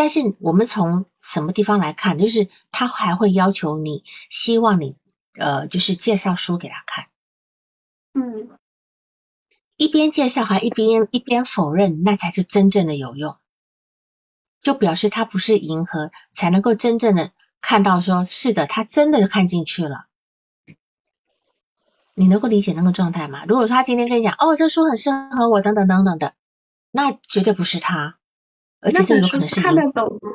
[0.01, 4.97] 但是我们从什么地方来看，就是他还会要求你，希望你
[5.39, 7.09] 呃，就是介绍书给他看。
[8.15, 8.49] 嗯，
[9.77, 13.37] 一边介绍还一边一边否认，那才是真正的有用。
[14.63, 20.07] 就表示他不是迎合，才能够真正的看到，说是的，他真的看进去了。
[22.15, 23.45] 你能够理解那个状态吗？
[23.45, 26.33] 如果说他今天跟你讲，哦，这书很适合我，等等等等的，
[26.91, 28.19] 那绝对不是他，
[28.81, 30.31] 而且这有可能是看得懂吗？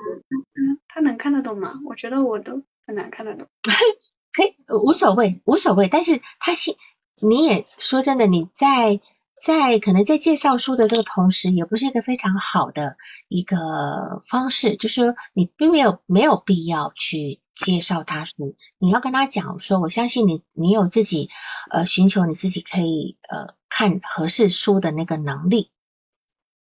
[0.87, 1.73] 他能看得懂吗？
[1.85, 3.47] 我觉得我都很难看得懂。
[4.33, 5.87] 嘿，无所谓，无所谓。
[5.87, 6.75] 但是他心，
[7.21, 9.01] 你也说真的，你在。
[9.37, 12.95] 在可能在介绍书的这个同时，也不是一个非常好的
[13.27, 21.29] 一个方式，就是说你并没有没有必要去介绍他书，你要跟他讲说，我相信你，你有自己
[21.69, 25.69] 呃寻求你自己可以呃看合适书的那个能力，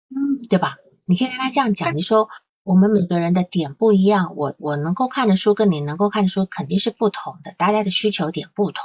[0.09, 0.77] 嗯，对吧？
[1.07, 2.29] 你可以跟他这样讲，你说
[2.63, 8.83] 我们每个人的点不一样，我我能够看的书跟你能够看的书肯定是不同的，大家的需求点不同。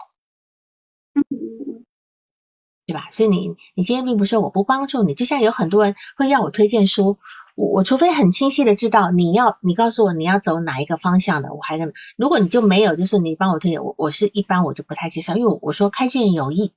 [2.88, 3.08] 对吧？
[3.10, 7.18] 所以你你今天并不是我不帮助你，就像有很多人会要我推荐书，
[7.56, 16.74] 我我除非很清晰的知道你要你告诉我你要走哪一个方向的，我还跟如果你就没有，就是你帮我推荐，我我是一般我就不太介绍，因为我说开卷有益，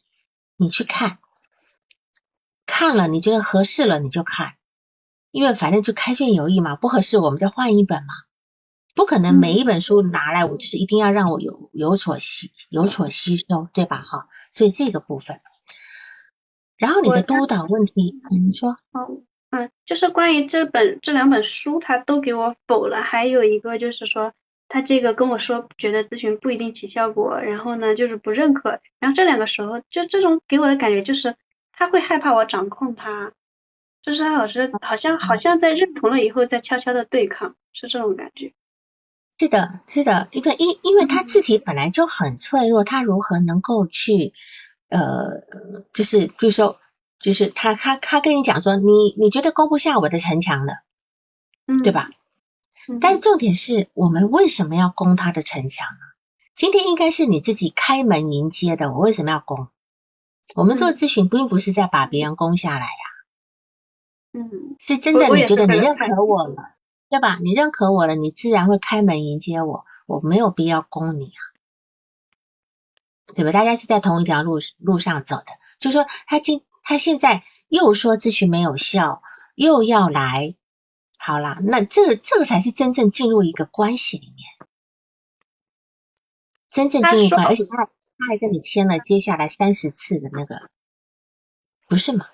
[0.56, 1.18] 你去看，
[2.64, 4.54] 看了你觉得合适了你就看，
[5.30, 8.14] 因为反正就开卷有益嘛，不合适我们再换一本嘛，
[8.94, 13.96] 不可能每一本书拿来我就是一定要让我有有所吸有所吸收，对吧？
[13.98, 15.40] 哈，所以这个部分。
[16.78, 18.70] 然后你的督导问题，你说？
[18.92, 23.02] 哦，嗯，就是关于这本这两本书，他都给我否了。
[23.02, 24.32] 还有一个就是说，
[24.68, 28.78] 他这个跟我说，觉得咨询不一定起效果，然后呢，就是不认可。
[29.00, 31.34] 然后这两个时候，就这种给我的感觉就是，
[31.72, 33.32] 他会害怕我掌控他，
[34.02, 38.52] 就是他老师好像好像在认同了以后，在悄悄的对抗，是这种感觉。
[39.38, 44.32] 是的，是的，因为因因为他字体本来就很脆弱，他如何能够去？
[44.88, 45.44] 呃，
[45.92, 46.80] 就是比如说，
[47.18, 50.78] 就是他他他跟你讲说，你你觉得攻不下我的城墙的，
[51.66, 52.08] 嗯，对吧？
[53.02, 56.00] 但是重点是我们为什么要攻他的城墙呢？
[56.54, 59.68] 今天应该是你自己开门迎接的，我为什么要攻？
[60.54, 62.88] 我们做咨询并不是在把别人攻下来呀，
[64.32, 66.74] 嗯，是真的，你觉得你认可我了，
[67.08, 67.38] 对吧？
[67.42, 71.40] 你认可我了，你自然会开门迎接我，我没有必要攻你啊。
[73.34, 73.52] 对吧？
[73.52, 75.44] 大家是在同一条路路上走的，
[75.78, 79.22] 就说他今他现在又说咨询没有效，
[79.54, 80.54] 又要来
[81.18, 84.46] 好啦，那这个这个才是真正进入一个关系里面，
[86.70, 90.70] 真正进入关，而且他他还跟你签了接下来三十次的那个，
[91.86, 92.26] 不是吗？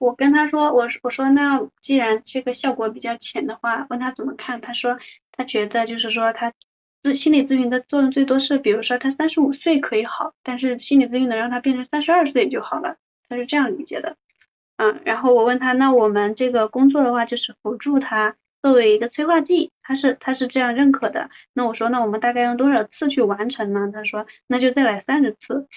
[0.00, 4.98] 我跟他说，我我说那既然这个效果比较浅的话，问他怎么看，他说
[5.30, 6.54] 他觉得就是说他
[7.02, 12.96] 咨心理咨询的作用最多是，比如说他三十五岁可以好，但是心理咨询能让他变成三十二岁就好了，
[13.28, 14.16] 他是这样理解的。
[14.78, 21.28] 嗯，然后我问他，那我们这个工作的话就是辅助他作为一个催化剂，他是他是这样认可的。
[21.52, 23.90] 那我说那我们大概用多少次去完成呢？
[23.92, 25.68] 他说那就再来三十次。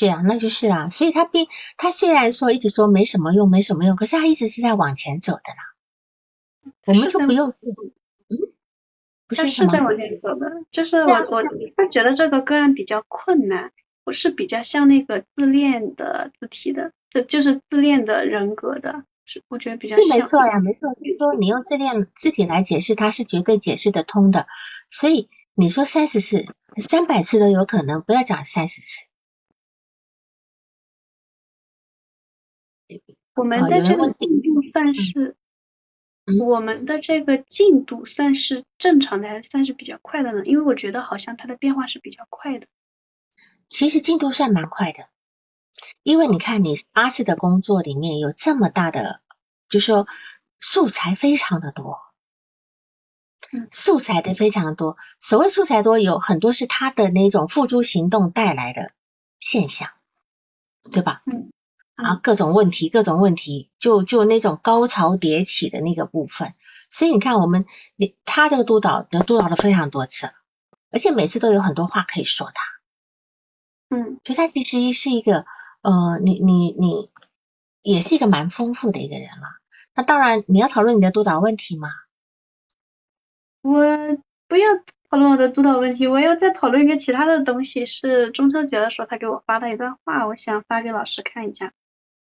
[0.00, 1.46] 这样，那就是啊，所以他并
[1.76, 6.72] 他虽然说一直说没什么用，没什么用，可是他一直是在往前走的啦。
[6.86, 8.34] 我们就不用，嗯，
[9.28, 11.42] 不是是在往前走的，就是我我
[11.76, 13.72] 他觉得这个个案比较困难，
[14.04, 19.96] 我是比较像那个自恋的字体的，这就是自恋的人格的，是我觉得比较。
[19.96, 24.46] 对，没错呀，没错，就说你用自恋字体来解释，它是绝对解释得通的。
[24.88, 26.46] 所以你说三十次、
[26.76, 29.04] 三百次都有可能，不要讲三十次。
[33.40, 35.34] 我们的这个进度算是，
[36.46, 40.44] 我们的这个进度算是正常的，还是算是比较快的呢？
[40.44, 42.66] 因为我觉得好像它的变化是比较快的。
[43.70, 45.08] 其实进度算蛮快的，
[46.02, 49.22] 因为你看你八次的工作里面有这么大的，
[49.70, 50.06] 就说
[50.58, 51.98] 素材非常的多，
[53.70, 54.98] 素材的非常的多。
[55.18, 58.92] 所谓素材多，有很多是他的那种付诸行动带来的
[59.38, 59.88] 现象，
[60.92, 61.22] 对吧？
[61.24, 61.49] 嗯。
[62.04, 66.52] 啊，各种问题，各种问题，就就那种高潮迭起的那个部分。
[66.88, 70.30] 所以你看，我们你他这个督导都督导了非常多次，
[70.90, 73.96] 而且每次都有很多话可以说他。
[73.96, 75.44] 嗯，所以他其实是一个
[75.82, 77.10] 呃，你你你
[77.82, 79.48] 也是一个蛮丰富的一个人了。
[79.94, 81.88] 那当然，你要讨论你的督导问题吗？
[83.62, 83.82] 我
[84.48, 84.66] 不要
[85.10, 87.86] 讨论我的督导问题，我要再讨论一个其他的东西。
[87.86, 91.72] 是中秋节的时候他给我发的一段话，我想发给老师看一下。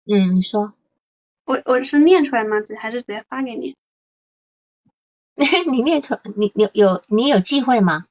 [0.06, 0.74] 嗯，你说，
[1.45, 2.58] 我我是念出来吗？
[2.80, 3.76] 还是直接发给你？
[5.70, 8.04] 你念出，你有有你有忌讳吗？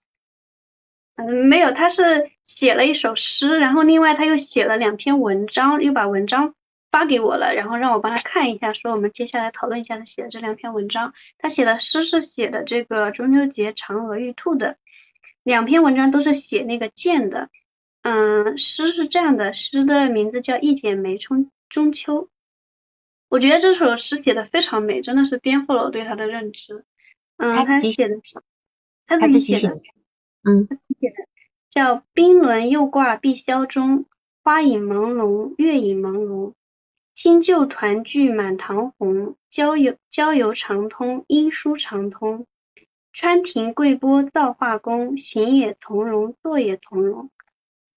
[1.17, 6.55] 嗯，没有，他是写了一首诗，然后另外他又写了两篇文章，又把文章
[6.91, 11.13] 发给我了，然后让我帮他看一下，说我们接下来讨论一下他写的这两篇文章。
[11.39, 14.79] 他写的诗是写的这个中秋节嫦娥玉兔的，
[15.43, 17.51] 两篇文章都是写那个剑的。
[18.03, 21.51] 嗯，诗是这样的，诗的名字叫《一剪梅》，冲。
[21.71, 22.29] 中秋，
[23.29, 26.85] 我觉得这首诗写的非常美，真的是颠覆了我对他的认知。
[27.37, 28.17] 嗯，他写的，
[29.07, 29.77] 他自己写的，
[30.43, 31.15] 嗯，他自己写的
[31.71, 34.05] 叫“冰轮又挂碧霄中，
[34.43, 36.53] 花影朦胧，月影朦胧。
[37.15, 42.47] 新旧团聚满堂红，交友交游长通，音书长通。
[43.13, 47.31] 川亭桂波造化工，行也从容，坐也从容。”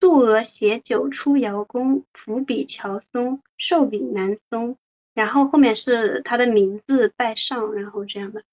[0.04, 4.78] 素娥携酒出瑶宫，伏笔乔松，寿比南松。
[5.14, 8.44] 然后后面是他的名字拜上，然后这样的。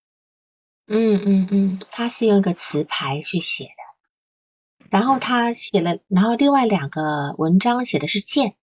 [0.86, 4.86] 嗯嗯嗯，他是用一个词牌去写的。
[4.90, 8.55] 然后他写了，然后另外两个文章写的是剑。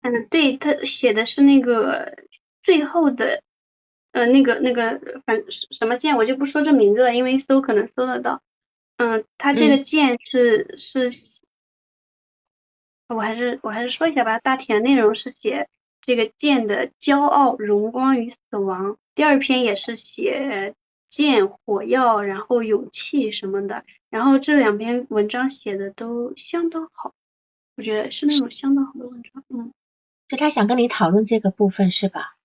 [0.00, 2.16] 嗯，对他写的是那个
[2.62, 3.42] 最后的，
[4.12, 8.40] 呃，那个那个反什么剑，我就不说这名字了，因为搜可能搜得到。
[8.96, 11.12] 嗯，他这个剑是是。
[13.08, 15.66] 我还是我还是说一下吧，大体的内容是写
[16.02, 18.98] 这个剑的骄傲、荣光与死亡。
[19.14, 20.74] 第二篇也是写
[21.08, 23.84] 剑、火药，然后勇气什么的。
[24.10, 27.14] 然后这两篇文章写的都相当好，
[27.76, 29.42] 我觉得是那种相当好的文章。
[29.48, 29.72] 嗯，
[30.28, 32.36] 就他想跟你讨论这个部分是吧？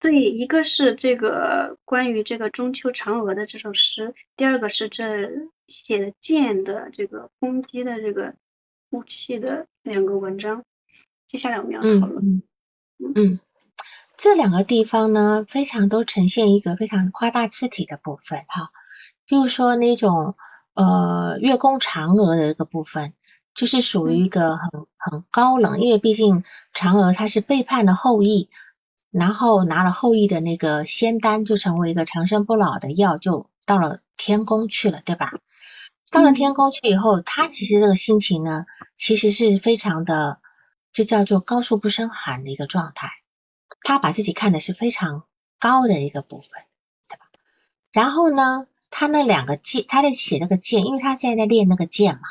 [0.00, 5.30] 对，一个是这个关于这个中秋嫦娥的这首诗，第二个是这
[5.68, 8.34] 写的剑的这个攻击的这个。
[8.90, 10.64] 武器的两个文章，
[11.28, 12.42] 接下来我们要讨论。
[13.14, 13.40] 嗯，
[14.16, 18.70] 这两个地方呢，非常都呈现一个非常夸大字体的部分哈。
[19.26, 20.34] 比如说那种
[20.74, 23.14] 呃月宫嫦娥的一个部分，
[23.54, 24.68] 就是属于一个很
[24.98, 26.42] 很高冷，因为毕竟
[26.74, 28.48] 嫦娥她是背叛了后羿，
[29.12, 35.32] 然后拿了后羿的那个仙丹，就成为一个长生不老的药，就到了天宫去了，对吧？
[36.10, 40.40] 到了天宫去以后，他其实这个心情呢，其实是非常的，
[40.92, 43.10] 就叫做高处不胜寒的一个状态。
[43.82, 45.24] 他把自己看的是非常
[45.58, 46.50] 高的一个部分，
[47.08, 47.26] 对吧？
[47.92, 52.22] 然后呢，他那两个剑，他在写那个剑，因为他现在在练那个剑嘛。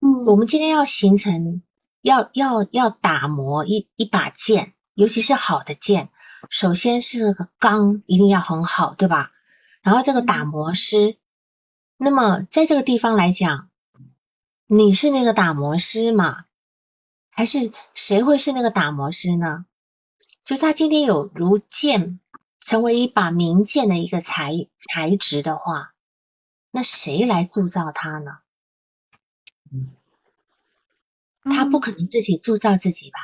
[0.00, 0.24] 嗯。
[0.26, 1.62] 我们今天要形成，
[2.00, 6.08] 要要要打磨一一把剑，尤其是好的剑，
[6.48, 9.30] 首先是个钢一定要很好，对吧？
[9.82, 11.18] 然后这个打磨师，
[11.96, 13.70] 那么在这个地方来讲，
[14.66, 16.46] 你是那个打磨师嘛？
[17.30, 19.64] 还是谁会是那个打磨师呢？
[20.44, 22.20] 就他今天有如剑，
[22.60, 25.94] 成为一把名剑的一个材材质的话，
[26.70, 28.38] 那谁来铸造他呢？
[31.44, 33.18] 他不可能自己铸造自己吧？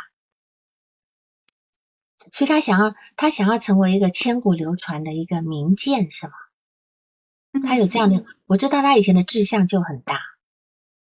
[2.32, 6.32] 所以他想要，他想要成为一个千古流传的一个名剑，是吗？
[7.62, 10.20] 他有这样的，我知道他以前的志向就很大。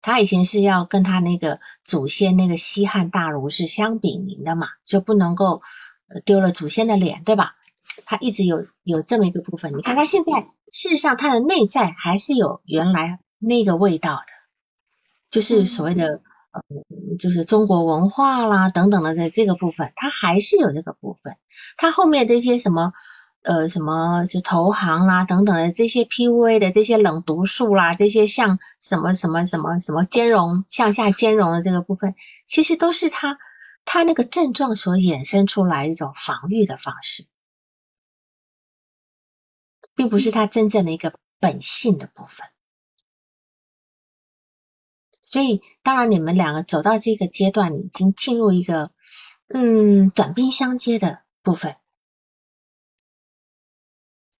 [0.01, 5.61] 他以前是要跟他那个祖先那个西汉大儒是相比名的嘛，就不能够
[6.25, 7.55] 丢了祖先的脸，对吧？
[8.05, 9.77] 他一直有有这么一个部分。
[9.77, 10.41] 你看他现在，
[10.71, 14.25] 事实上他的内在还是有原来那个味道的，
[15.29, 16.21] 就是所谓的。
[16.55, 21.35] 嗯，就是中国文化啦等等的，在这个部分，他还是有这个部分。
[21.77, 22.93] 他后面的一些什么
[23.43, 32.15] 呃什么就投行啦等等的这些 PUA 的这些冷毒素啦，这些像什么什么什么什么兼容向下兼容的这个部分，
[32.45, 33.37] 其实都是他
[33.85, 37.27] 他那个症状所衍生出来一种防御的方式，
[39.93, 42.47] 并不是他真正的一个本性的部分。
[45.21, 48.91] 所以，当然，你们两个走到这个阶段，已经进入一个
[49.47, 51.75] 嗯短兵相接的部分。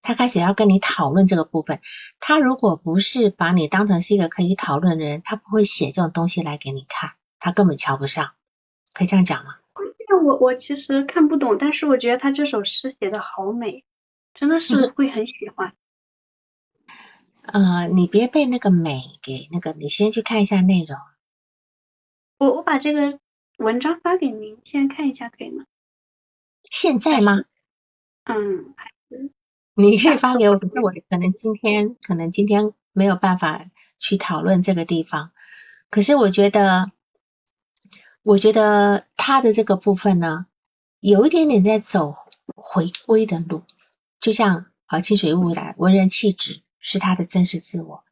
[0.04, 1.82] 他开始要跟你讨论这个部分。
[2.20, 7.14] 他如果不是把你当成是一个可以讨论的人，他不会写这种东西来给你看。
[7.40, 8.34] 他根本瞧不上，
[8.94, 9.56] 可以这样讲吗？
[10.24, 13.84] 我我其实看不懂，但是我觉得他这首诗写的好美，
[14.34, 15.74] 真的是会很喜欢。
[17.42, 20.98] 呃，你别被那个美给那个，你先去看一下内容。
[22.38, 23.20] 我我把这个
[23.58, 25.66] 文章发给您，先看一下可以吗？
[26.64, 27.44] 现在吗？
[28.24, 29.32] 嗯，还是
[29.76, 33.70] 你可以发给我，可 是我可能今天可能今天没有办法
[34.00, 35.32] 去讨论这个地方。
[35.90, 36.92] 可是我觉得，
[38.22, 40.48] 我觉得他的这个部分呢，
[41.00, 42.16] 有一点点在走
[42.56, 43.64] 回归的路，
[44.20, 46.62] 就像啊清水雾来文人气质。
[46.86, 48.04] 是他的真实自我，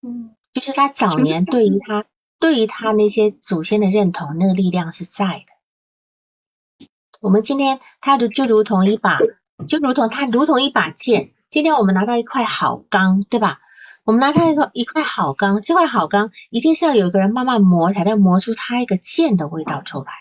[0.00, 2.04] 嗯，就是他早年对于他
[2.38, 6.86] 对于他那些祖先的认同，那个力量是在的。
[7.20, 9.18] 我们今天他的就如同一把，
[9.66, 11.32] 就如同他如同一把剑。
[11.50, 13.60] 今天我们拿到一块好钢，对吧？
[14.04, 20.12] 我们拿到一个一块好钢，这块好钢一定是要有一个人慢慢磨，才能磨出它一个剑的味道出来。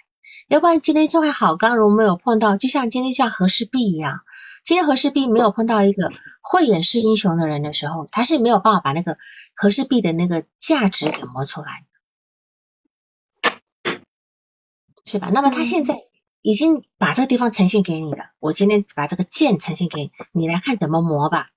[0.47, 4.19] 要不然今天这块好钢如果没有碰到，就像今天像和氏璧一样。
[4.63, 6.11] 今天和氏璧没有碰到一个
[6.41, 9.17] 慧眼识英雄的人的时候，他是没有办法把那个
[9.55, 11.85] 和氏璧的那个价值给磨出来，
[15.05, 15.31] 是吧？
[15.33, 15.95] 那么他现在
[16.41, 21.51] 已经把这个地方呈现给你了，我今天把这个剑呈现给你，你来看怎么磨吧。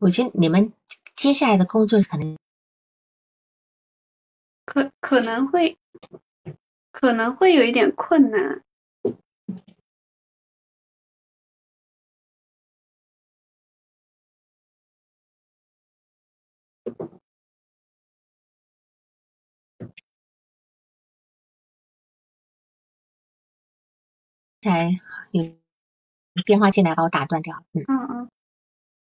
[0.00, 0.72] 我今你们
[1.16, 2.36] 接下来的工作可能
[4.64, 5.76] 可可能会
[6.92, 8.62] 可能会有一点困难。
[24.70, 25.00] 才
[25.32, 28.30] 有电话进来把我打断掉，嗯嗯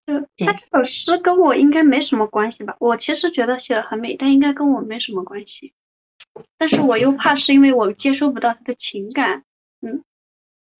[0.06, 2.76] 嗯，就他这首诗跟我应该没什么关系吧？
[2.80, 5.74] 我其实觉得写的很美，但应该跟我没什么关系。
[6.58, 9.44] 但是我又怕是因为我接收不到他的情感，
[9.82, 10.04] 嗯。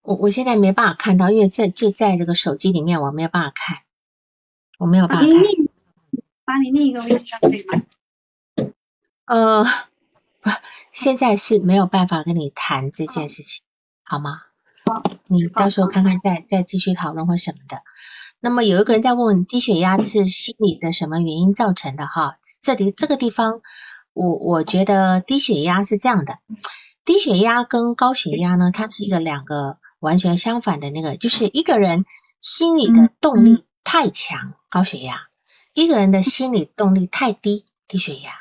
[0.02, 3.84] 我我现在没办法看到，因为在就在这个手机里面，我没有办法看，
[4.80, 5.32] 我没有办法看。
[6.44, 7.84] 把你另一个微信上可以吗？
[9.26, 9.64] 呃，
[10.42, 10.50] 不，
[10.92, 13.64] 现在是没有办法跟你谈这件事情，
[14.04, 14.42] 好吗？
[15.28, 17.82] 你到时候看看再再继续讨论或什么的。
[18.40, 22.38] 那么有一个人在问低血压是心理的什么原因造成的哈？
[22.60, 23.62] 这里这个地方，
[24.14, 26.40] 我我觉得低血压是这样的，
[27.06, 32.06] 低血压跟高血压呢，它是一个两个完全相反的那个，就是一个人
[32.40, 35.14] 心理的动力太强，高血压；
[35.74, 38.32] 一个人的心理动力太低，低血压。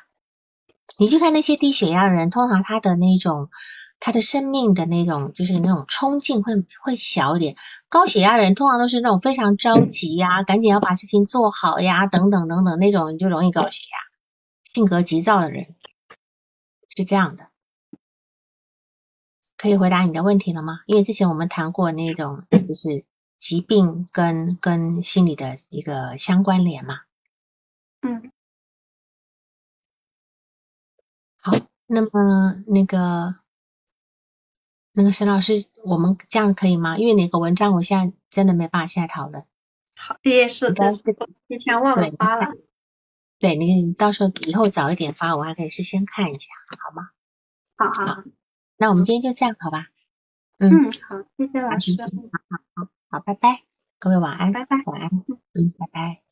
[0.97, 3.51] 你去看那些低血压的人，通常他的那种。
[4.03, 7.55] 他的生命的那种就是那种冲劲会会小一点，
[7.91, 13.99] 高血压的人通常都是那种非常着急呀，赶紧要把事情做好呀，等等等等那种就容易高血压，
[14.73, 15.77] 性格急躁的人
[16.97, 17.49] 是这样的。
[19.59, 20.81] 可以回答你的问题了吗？
[20.87, 23.05] 因为之前我们谈过那种就是
[23.39, 27.01] 疾病跟跟心理的一个相关联嘛。
[28.01, 28.33] 嗯。
[31.43, 31.53] 好，
[31.87, 33.37] 那么那个。
[34.93, 35.55] 那个沈老师，
[35.85, 36.99] 我们这样可以吗？
[36.99, 39.45] 因为那个文章我现在真的没办法现在讨论。
[39.95, 41.03] 好，这也是这是
[41.49, 42.55] 提前忘了对发了。
[43.39, 46.53] 对，你到时候以后早一点发，我还可以事先看一下，
[46.85, 47.11] 好吗？
[47.77, 48.23] 好好好，
[48.77, 49.87] 那我们今天就这样，好吧？
[50.59, 50.71] 嗯，
[51.09, 53.63] 好，谢谢老师，好好，好，拜拜，
[53.99, 54.77] 各位晚安，拜拜。
[54.85, 55.11] 晚安，
[55.55, 56.30] 嗯，拜拜。